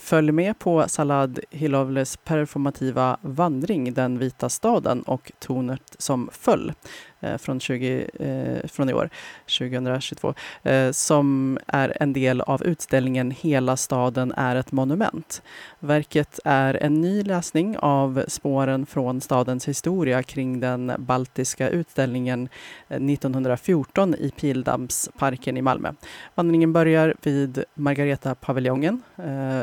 Följ 0.00 0.32
med 0.32 0.58
på 0.58 0.88
Salad 0.88 1.40
Hilovles 1.50 2.16
performativa 2.16 3.16
vandring 3.20 3.94
Den 3.94 4.18
vita 4.18 4.48
staden 4.48 5.02
och 5.02 5.32
tornet 5.38 5.96
som 5.98 6.28
föll 6.32 6.72
Eh, 7.20 7.38
från, 7.38 7.60
20, 7.60 8.08
eh, 8.18 8.68
från 8.68 8.90
i 8.90 8.92
år, 8.92 9.10
2022, 9.46 10.34
eh, 10.62 10.90
som 10.90 11.58
är 11.66 11.96
en 12.00 12.12
del 12.12 12.40
av 12.40 12.62
utställningen 12.64 13.30
Hela 13.30 13.76
staden 13.76 14.32
är 14.36 14.56
ett 14.56 14.72
monument. 14.72 15.42
Verket 15.78 16.40
är 16.44 16.74
en 16.74 17.00
ny 17.00 17.22
läsning 17.22 17.78
av 17.78 18.24
spåren 18.28 18.86
från 18.86 19.20
stadens 19.20 19.68
historia 19.68 20.22
kring 20.22 20.60
den 20.60 20.92
baltiska 20.98 21.68
utställningen 21.68 22.48
1914 22.88 24.14
i 24.14 24.30
Pildammsparken 24.30 25.56
i 25.56 25.62
Malmö. 25.62 25.92
Vandringen 26.34 26.72
börjar 26.72 27.14
vid 27.22 27.64
Margareta-paviljongen, 27.74 29.02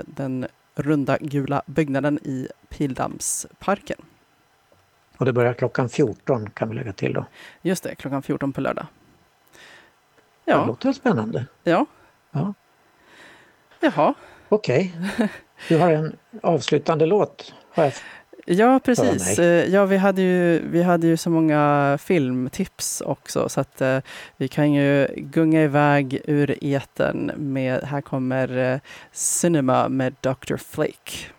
den 0.05 0.47
runda 0.75 1.17
gula 1.21 1.61
byggnaden 1.65 2.19
i 2.23 2.47
Pildammsparken. 2.69 3.97
Och 5.17 5.25
det 5.25 5.33
börjar 5.33 5.53
klockan 5.53 5.89
14 5.89 6.49
kan 6.49 6.69
vi 6.69 6.75
lägga 6.75 6.93
till 6.93 7.13
då. 7.13 7.25
Just 7.61 7.83
det, 7.83 7.95
klockan 7.95 8.23
14 8.23 8.53
på 8.53 8.61
lördag. 8.61 8.85
Ja. 10.45 10.59
Det 10.59 10.67
låter 10.67 10.93
spännande. 10.93 11.45
Ja. 11.63 11.85
ja. 12.31 12.53
Jaha. 13.79 14.13
Okej. 14.49 14.95
Okay. 15.13 15.27
Du 15.67 15.77
har 15.77 15.91
en 15.91 16.15
avslutande 16.41 17.05
låt. 17.05 17.53
Har 17.73 17.93
Ja, 18.47 18.79
precis. 18.79 19.39
Eh, 19.39 19.69
ja, 19.73 19.85
vi, 19.85 19.97
hade 19.97 20.21
ju, 20.21 20.69
vi 20.69 20.83
hade 20.83 21.07
ju 21.07 21.17
så 21.17 21.29
många 21.29 21.97
filmtips 22.01 23.01
också 23.01 23.49
så 23.49 23.61
att 23.61 23.81
uh, 23.81 23.97
vi 24.37 24.47
kan 24.47 24.73
ju 24.73 25.07
gunga 25.15 25.63
iväg 25.63 26.21
ur 26.25 26.63
eten 26.63 27.31
med, 27.35 27.83
här 27.83 28.01
kommer 28.01 28.57
uh, 28.57 28.79
Cinema 29.11 29.89
med 29.89 30.15
Dr. 30.21 30.57
Flake. 30.57 31.31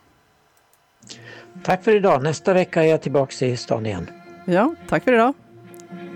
Tack 1.63 1.85
för 1.85 1.95
idag. 1.95 2.23
Nästa 2.23 2.55
vecka 2.55 2.83
är 2.85 2.89
jag 2.89 3.03
tillbaka 3.03 3.47
i 3.47 3.57
stan 3.57 3.87
igen. 3.87 4.11
Ja, 4.45 4.75
tack 4.89 5.05
för 5.05 5.13
idag. 5.13 5.35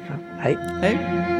Ja, 0.08 0.14
hej. 0.38 0.56
Hej. 0.82 1.39